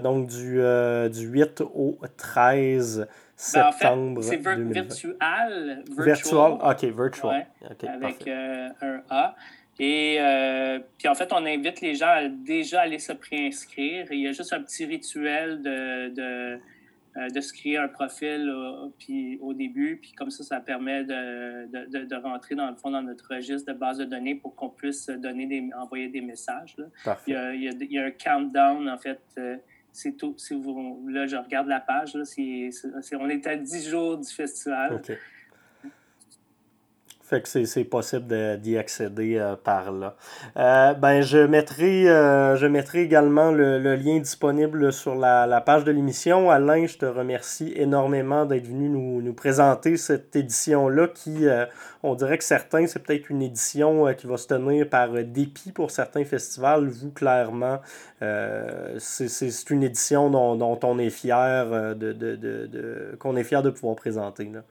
donc, 0.04 0.28
du, 0.28 0.62
du 1.10 1.26
8 1.26 1.62
au 1.62 1.98
13 2.18 3.08
septembre. 3.38 4.20
Ben, 4.20 4.28
en 4.28 4.30
fait, 4.30 4.42
c'est 4.44 4.58
virtual. 4.58 5.86
Virtual. 5.98 6.52
OK, 6.52 6.84
virtual. 6.84 7.48
avec 7.88 8.28
un 8.28 8.74
A. 9.10 9.36
Et 9.82 10.18
euh, 10.20 10.78
puis 11.00 11.08
en 11.08 11.16
fait, 11.16 11.34
on 11.34 11.44
invite 11.44 11.82
les 11.82 11.96
gens 11.96 12.10
à 12.10 12.28
déjà 12.28 12.82
aller 12.82 13.00
se 13.00 13.14
préinscrire. 13.14 14.06
Il 14.12 14.20
y 14.20 14.28
a 14.28 14.32
juste 14.32 14.54
un 14.54 14.62
petit 14.62 14.86
rituel 14.86 15.64
de, 15.64 16.10
de, 16.10 16.60
euh, 17.18 17.30
de 17.30 17.42
se 17.42 17.52
créer 17.52 17.78
un 17.78 17.88
profil 17.88 18.48
euh, 18.48 18.90
puis, 19.00 19.40
au 19.42 19.54
début. 19.54 19.98
Puis 20.00 20.12
comme 20.12 20.30
ça, 20.30 20.44
ça 20.44 20.60
permet 20.60 21.04
de, 21.04 21.66
de, 21.66 22.06
de, 22.06 22.16
rentrer 22.16 22.54
dans 22.54 22.70
le 22.70 22.76
fond 22.76 22.92
dans 22.92 23.02
notre 23.02 23.34
registre 23.34 23.74
de 23.74 23.78
base 23.78 23.98
de 23.98 24.06
données 24.06 24.36
pour 24.36 24.56
qu'on 24.56 24.70
puisse 24.70 25.08
donner 25.08 25.48
des, 25.48 25.68
envoyer 25.76 26.10
des 26.10 26.22
messages. 26.22 26.76
Là. 26.78 27.18
Il, 27.26 27.34
y 27.34 27.36
a, 27.36 27.52
il, 27.52 27.92
y 27.92 27.98
a, 27.98 28.06
un 28.06 28.12
countdown, 28.12 28.88
en 28.88 29.00
fait. 29.00 29.20
c'est 29.92 30.16
tout. 30.16 30.36
Si 30.38 30.54
vous, 30.54 31.08
là, 31.10 31.26
je 31.26 31.38
regarde 31.38 31.68
la 31.68 31.80
page. 31.80 32.14
Là, 32.14 32.22
on 33.20 33.30
est 33.30 33.48
à 33.48 33.56
10 33.56 33.90
jours 33.90 34.20
du 34.20 34.30
festival. 34.30 35.02
Fait 37.32 37.42
que 37.42 37.48
c'est 37.48 37.84
possible 37.86 38.60
d'y 38.60 38.78
accéder 38.78 39.38
euh, 39.38 39.56
par 39.56 39.94
là. 39.94 40.18
Euh, 40.58 40.94
ben, 40.94 41.22
je 41.22 41.38
mettrai, 41.38 42.10
euh, 42.10 42.58
je 42.58 42.68
mettrai 42.68 43.04
également 43.04 43.54
le, 43.54 43.96
lien 43.96 44.20
disponible 44.20 44.92
sur 44.92 45.16
la, 45.16 45.62
page 45.62 45.86
de 45.86 45.94
l'émission. 45.94 46.52
Alain, 46.52 46.86
je 46.88 46.98
te 46.98 47.06
remercie 47.06 47.72
énormément 47.78 48.46
d'être 48.46 48.68
venu 48.68 48.90
nous, 48.90 49.22
nous, 49.22 49.34
présenter 49.34 49.96
cette 49.96 50.36
édition-là 50.36 51.08
qui, 51.08 51.48
on 52.04 52.16
dirait 52.16 52.38
que 52.38 52.44
certains, 52.44 52.86
c'est 52.86 53.00
peut-être 53.00 53.30
une 53.30 53.42
édition 53.42 54.14
qui 54.14 54.28
va 54.28 54.36
se 54.36 54.48
tenir 54.48 54.90
par 54.90 55.14
dépit 55.24 55.72
pour 55.72 55.90
certains 55.90 56.26
festivals. 56.26 56.90
Vous, 56.90 57.12
clairement, 57.12 57.80
c'est 58.20 59.70
une 59.70 59.84
édition 59.84 60.30
dont, 60.30 60.58
dont, 60.58 60.80
on 60.84 61.00
est 61.00 61.10
fier 61.10 61.96
de, 61.96 62.12
de, 62.12 62.36
de, 62.36 63.16
qu'on 63.20 63.38
est 63.38 63.46
fier 63.46 63.64
de 63.64 63.70
pouvoir 63.70 63.96
présenter. 63.96 64.52
Là. 64.54 64.64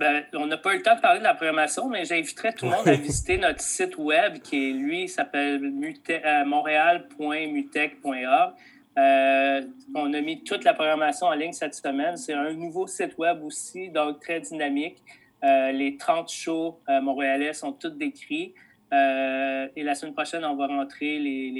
Ben, 0.00 0.24
on 0.32 0.46
n'a 0.46 0.56
pas 0.56 0.72
eu 0.72 0.78
le 0.78 0.82
temps 0.82 0.96
de 0.96 1.02
parler 1.02 1.18
de 1.18 1.24
la 1.24 1.34
programmation, 1.34 1.86
mais 1.86 2.06
j'inviterais 2.06 2.54
tout 2.54 2.64
le 2.64 2.70
monde 2.70 2.88
à 2.88 2.94
visiter 2.94 3.36
notre 3.36 3.60
site 3.60 3.98
web 3.98 4.38
qui, 4.38 4.70
est, 4.70 4.72
lui, 4.72 5.10
s'appelle 5.10 5.62
euh, 5.62 6.44
montréal.mutech.org. 6.46 8.54
Euh, 8.96 9.60
on 9.94 10.14
a 10.14 10.20
mis 10.22 10.42
toute 10.42 10.64
la 10.64 10.72
programmation 10.72 11.26
en 11.26 11.34
ligne 11.34 11.52
cette 11.52 11.74
semaine. 11.74 12.16
C'est 12.16 12.32
un 12.32 12.50
nouveau 12.54 12.86
site 12.86 13.18
web 13.18 13.44
aussi, 13.44 13.90
donc 13.90 14.20
très 14.20 14.40
dynamique. 14.40 15.02
Euh, 15.44 15.70
les 15.70 15.98
30 15.98 16.30
shows 16.30 16.80
montréalais 16.88 17.52
sont 17.52 17.72
tous 17.72 17.90
décrits. 17.90 18.54
et 18.90 19.82
la 19.82 19.94
semaine 19.94 20.14
prochaine, 20.14 20.46
on 20.46 20.56
va 20.56 20.66
rentrer 20.66 21.18
les, 21.18 21.50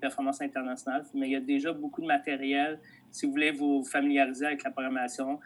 performances 0.00 0.40
internationales. 0.40 1.04
Mais 1.14 1.28
il 1.28 1.32
y 1.32 1.36
a 1.36 1.40
déjà 1.40 1.72
beaucoup 1.72 2.00
de 2.00 2.06
matériel 2.06 2.78
si 3.10 3.26
vous 3.26 3.32
voulez 3.32 3.50
vous 3.50 3.84
familiariser 3.84 4.46
avec 4.46 4.62
la 4.64 4.70
programmation. 4.70 5.40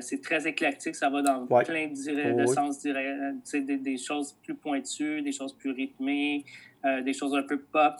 C'est 0.00 0.22
très 0.22 0.46
éclectique, 0.46 0.94
ça 0.94 1.10
va 1.10 1.22
dans 1.22 1.46
plein 1.46 1.88
de, 1.88 2.46
sens, 2.46 2.82
des, 2.82 3.78
des, 3.78 3.96
choses 3.98 4.32
plus 4.42 4.54
pointues, 4.54 5.22
des 5.22 5.32
choses 5.32 5.52
plus 5.52 5.70
rythmées, 5.70 6.44
euh, 6.84 7.02
des 7.02 7.12
choses 7.12 7.34
un 7.34 7.42
peu 7.42 7.58
pop. 7.58 7.94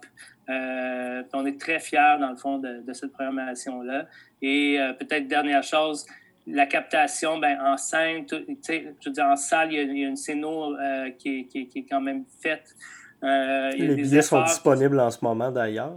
Euh, 0.49 1.23
on 1.35 1.45
est 1.45 1.61
très 1.61 1.79
fiers, 1.79 2.17
dans 2.19 2.31
le 2.31 2.37
fond, 2.37 2.59
de, 2.59 2.93
cette 2.95 3.13
programmation-là. 3.13 4.07
Et 4.41 4.81
euh, 4.81 4.95
peut-être 4.95 5.29
dernière 5.29 5.63
chose, 5.63 6.07
la 6.47 6.65
captation 6.65 7.39
ben, 7.39 7.61
en 7.61 7.77
scène, 7.77 8.25
je 8.31 9.07
veux 9.07 9.13
dire, 9.13 9.27
en 9.27 9.37
salle, 9.37 9.73
il 9.73 9.99
y 9.99 10.05
a, 10.05 10.09
une 10.09 10.17
scéno 10.17 10.75
qui, 11.19 11.47
qui, 11.47 11.69
qui, 11.69 11.81
est 11.81 11.87
quand 11.89 12.01
même 12.01 12.25
faite. 12.43 12.75
Les 13.23 13.95
billets 13.95 14.23
sont 14.23 14.43
disponibles 14.43 14.99
en 15.01 15.11
ce 15.11 15.19
moment, 15.23 15.51
d'ailleurs. 15.51 15.93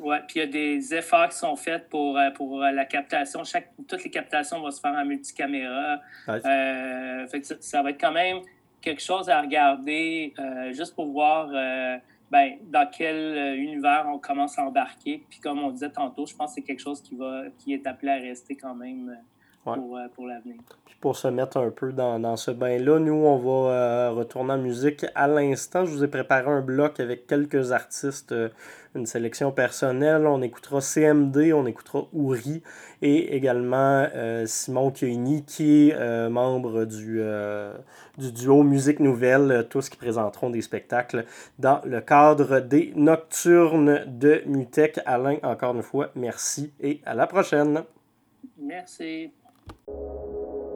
Oui, 0.00 0.16
puis 0.26 0.36
il 0.36 0.38
y 0.38 0.42
a 0.42 0.46
des 0.46 0.94
efforts 0.94 1.28
qui 1.28 1.36
sont 1.36 1.56
faits 1.56 1.88
pour, 1.90 2.16
euh, 2.16 2.30
pour 2.30 2.62
euh, 2.62 2.70
la 2.70 2.86
captation. 2.86 3.44
Chaque, 3.44 3.70
toutes 3.86 4.02
les 4.02 4.10
captations 4.10 4.58
vont 4.58 4.70
se 4.70 4.80
faire 4.80 4.94
en 4.94 5.04
multicaméra. 5.04 6.00
Euh, 6.26 7.26
fait 7.26 7.44
ça, 7.60 7.82
va 7.82 7.90
être 7.90 8.00
quand 8.00 8.12
même 8.12 8.38
quelque 8.80 9.02
chose 9.02 9.28
à 9.28 9.42
regarder 9.42 10.32
juste 10.72 10.94
pour 10.94 11.12
voir 11.12 11.48
ben, 12.30 12.54
dans 12.62 12.88
quel 12.90 13.58
univers 13.58 14.06
on 14.08 14.18
commence 14.18 14.58
à 14.58 14.64
embarquer. 14.64 15.22
Puis 15.28 15.38
comme 15.38 15.62
on 15.62 15.70
disait 15.70 15.90
tantôt, 15.90 16.24
je 16.24 16.34
pense 16.34 16.52
que 16.52 16.54
c'est 16.54 16.66
quelque 16.66 16.80
chose 16.80 17.02
qui, 17.02 17.14
va, 17.14 17.42
qui 17.58 17.74
est 17.74 17.86
appelé 17.86 18.10
à 18.10 18.16
rester 18.16 18.56
quand 18.56 18.74
même 18.74 19.18
pour, 19.64 19.98
pour 20.14 20.26
l'avenir. 20.26 20.56
Puis 20.86 20.96
pour 21.00 21.16
se 21.16 21.28
mettre 21.28 21.58
un 21.58 21.70
peu 21.70 21.92
dans, 21.92 22.18
dans 22.18 22.36
ce 22.36 22.50
bain-là, 22.50 22.98
nous, 22.98 23.12
on 23.12 23.36
va 23.38 24.10
retourner 24.10 24.54
en 24.54 24.58
musique 24.58 25.06
à 25.14 25.28
l'instant. 25.28 25.84
Je 25.84 25.92
vous 25.92 26.04
ai 26.04 26.08
préparé 26.08 26.50
un 26.50 26.60
bloc 26.60 27.00
avec 27.00 27.26
quelques 27.26 27.72
artistes 27.72 28.34
une 28.94 29.06
sélection 29.06 29.52
personnelle. 29.52 30.26
On 30.26 30.42
écoutera 30.42 30.80
CMD, 30.80 31.52
on 31.52 31.66
écoutera 31.66 32.06
Ouri 32.12 32.62
et 33.02 33.36
également 33.36 34.06
euh, 34.14 34.46
Simon 34.46 34.90
Kioini 34.90 35.44
qui 35.44 35.88
est 35.88 35.94
euh, 35.94 36.28
membre 36.28 36.84
du, 36.84 37.18
euh, 37.20 37.72
du 38.18 38.32
duo 38.32 38.62
Musique 38.62 39.00
Nouvelle, 39.00 39.66
tous 39.70 39.88
qui 39.88 39.96
présenteront 39.96 40.50
des 40.50 40.62
spectacles 40.62 41.24
dans 41.58 41.80
le 41.84 42.00
cadre 42.00 42.60
des 42.60 42.92
Nocturnes 42.96 44.04
de 44.06 44.42
Mutech. 44.46 45.00
Alain, 45.06 45.36
encore 45.42 45.74
une 45.74 45.82
fois, 45.82 46.10
merci 46.14 46.72
et 46.80 47.00
à 47.04 47.14
la 47.14 47.26
prochaine. 47.26 47.84
Merci. 48.58 49.30
Thank 49.92 50.34
you. 50.34 50.69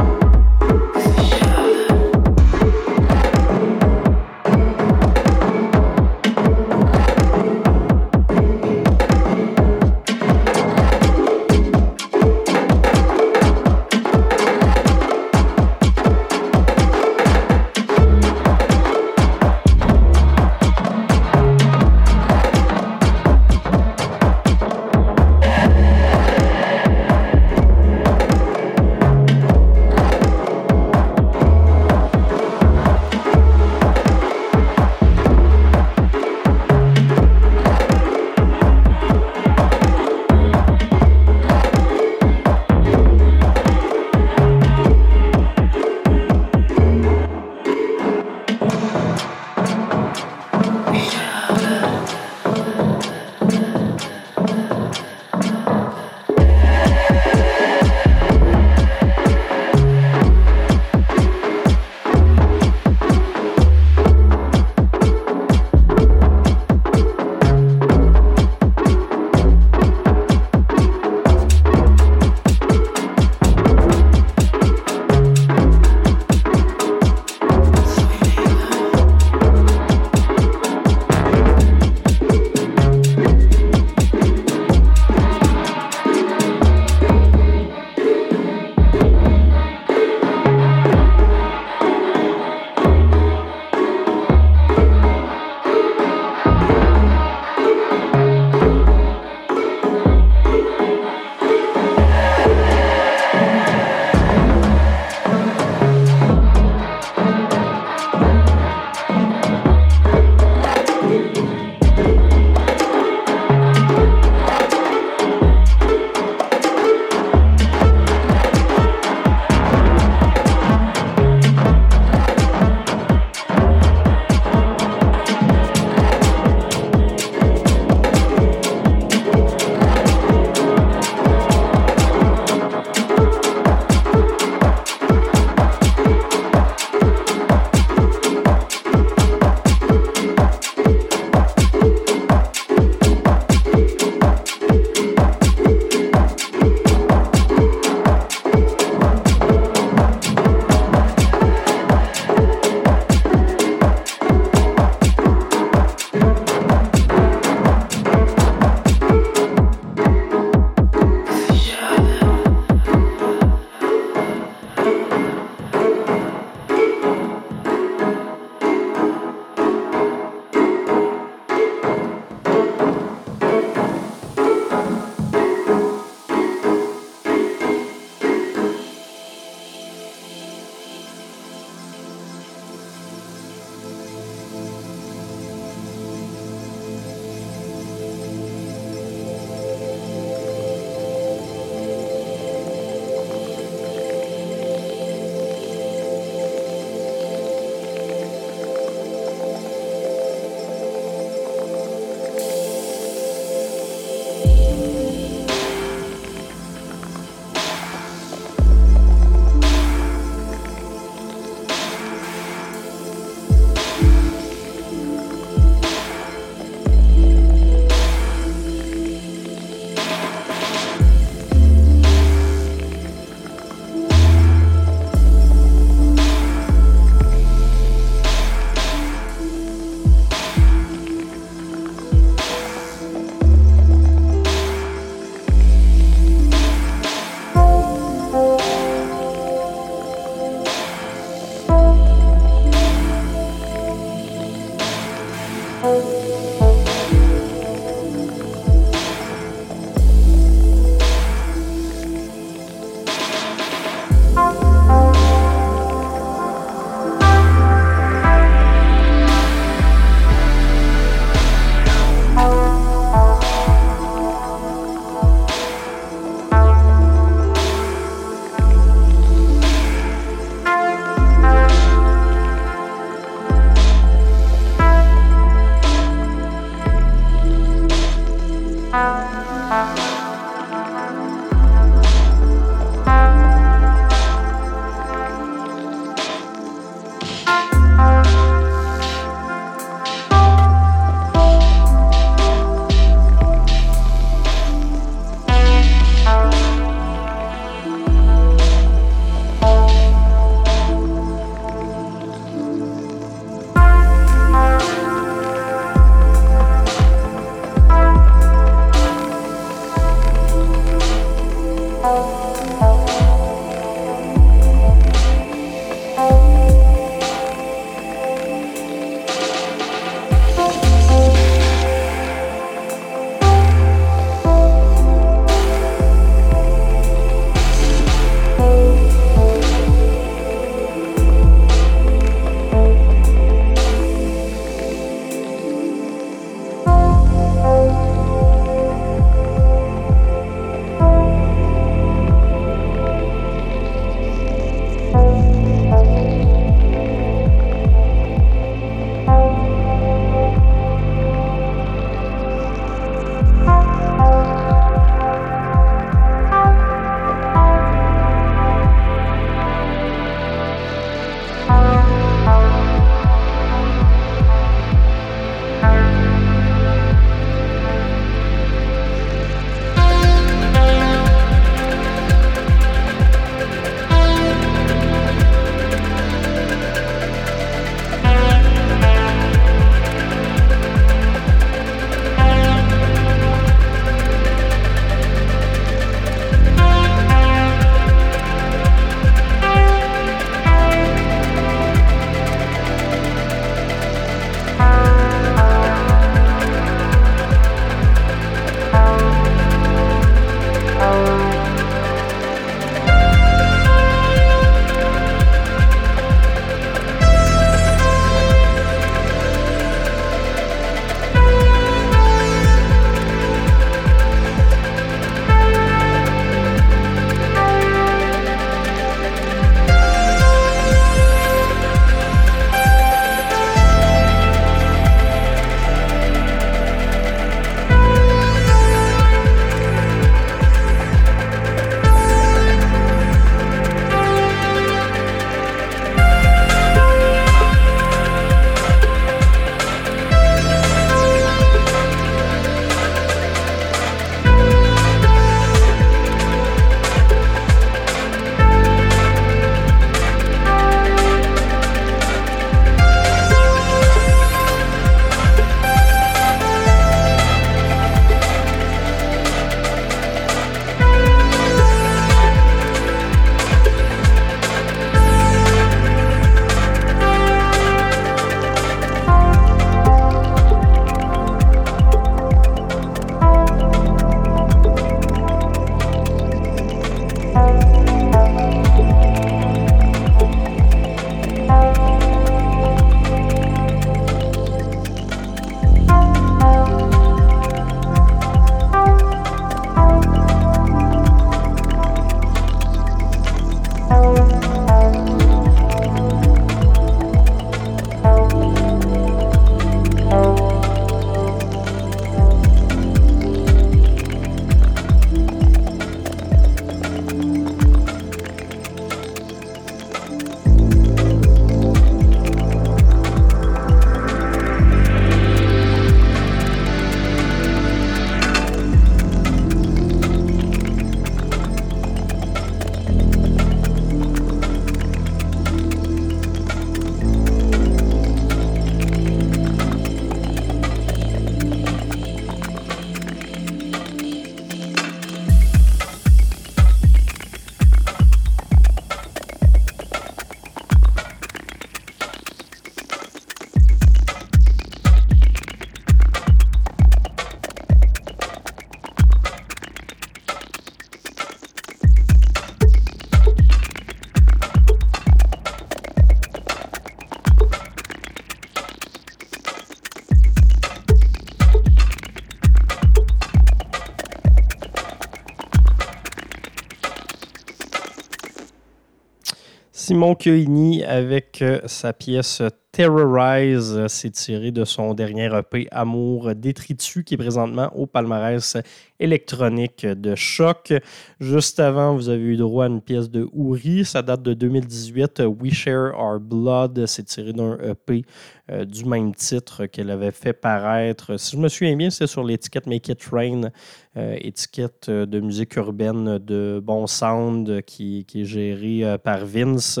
Simon 570.10 570.34
Kyoini 570.34 571.04
avec 571.04 571.62
euh, 571.62 571.78
sa 571.86 572.12
pièce 572.12 572.62
Terrorize. 572.90 574.08
C'est 574.08 574.32
tiré 574.32 574.72
de 574.72 574.84
son 574.84 575.14
dernier 575.14 575.48
EP 575.56 575.86
Amour 575.92 576.56
détritus 576.56 577.22
qui 577.22 577.34
est 577.34 577.36
présentement 577.36 577.92
au 577.94 578.06
palmarès 578.06 578.76
électronique 579.20 580.04
de 580.04 580.34
choc. 580.34 580.92
Juste 581.38 581.78
avant, 581.78 582.14
vous 582.14 582.28
avez 582.28 582.42
eu 582.42 582.56
droit 582.56 582.86
à 582.86 582.88
une 582.88 583.00
pièce 583.00 583.30
de 583.30 583.48
Ouri. 583.52 584.04
Ça 584.04 584.22
date 584.22 584.42
de 584.42 584.54
2018. 584.54 585.42
We 585.60 585.72
Share 585.72 586.18
Our 586.18 586.40
Blood. 586.40 587.04
C'est 587.06 587.24
tiré 587.24 587.52
d'un 587.52 587.78
EP 587.78 588.24
euh, 588.70 588.84
du 588.84 589.04
même 589.04 589.34
titre 589.34 589.86
qu'elle 589.86 590.10
avait 590.10 590.32
fait 590.32 590.52
paraître. 590.52 591.38
Si 591.38 591.56
je 591.56 591.60
me 591.60 591.68
souviens 591.68 591.96
bien, 591.96 592.10
c'est 592.10 592.26
sur 592.26 592.42
l'étiquette 592.42 592.86
Make 592.86 593.08
It 593.08 593.24
Rain, 593.30 593.70
euh, 594.16 594.36
étiquette 594.40 595.10
de 595.10 595.40
musique 595.40 595.76
urbaine 595.76 596.38
de 596.38 596.80
bon 596.82 597.06
sound 597.06 597.82
qui, 597.82 598.24
qui 598.24 598.42
est 598.42 598.44
gérée 598.44 599.18
par 599.22 599.44
Vince 599.44 600.00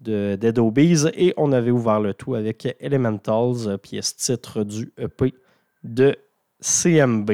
de 0.00 0.36
Dead 0.40 0.58
Obies 0.58 1.06
et 1.14 1.34
on 1.36 1.52
avait 1.52 1.70
ouvert 1.70 2.00
le 2.00 2.14
tout 2.14 2.34
avec 2.34 2.76
Elementals, 2.80 3.78
pièce 3.78 4.16
titre 4.16 4.64
du 4.64 4.92
EP 4.98 5.34
de 5.82 6.16
CMB. 6.60 7.32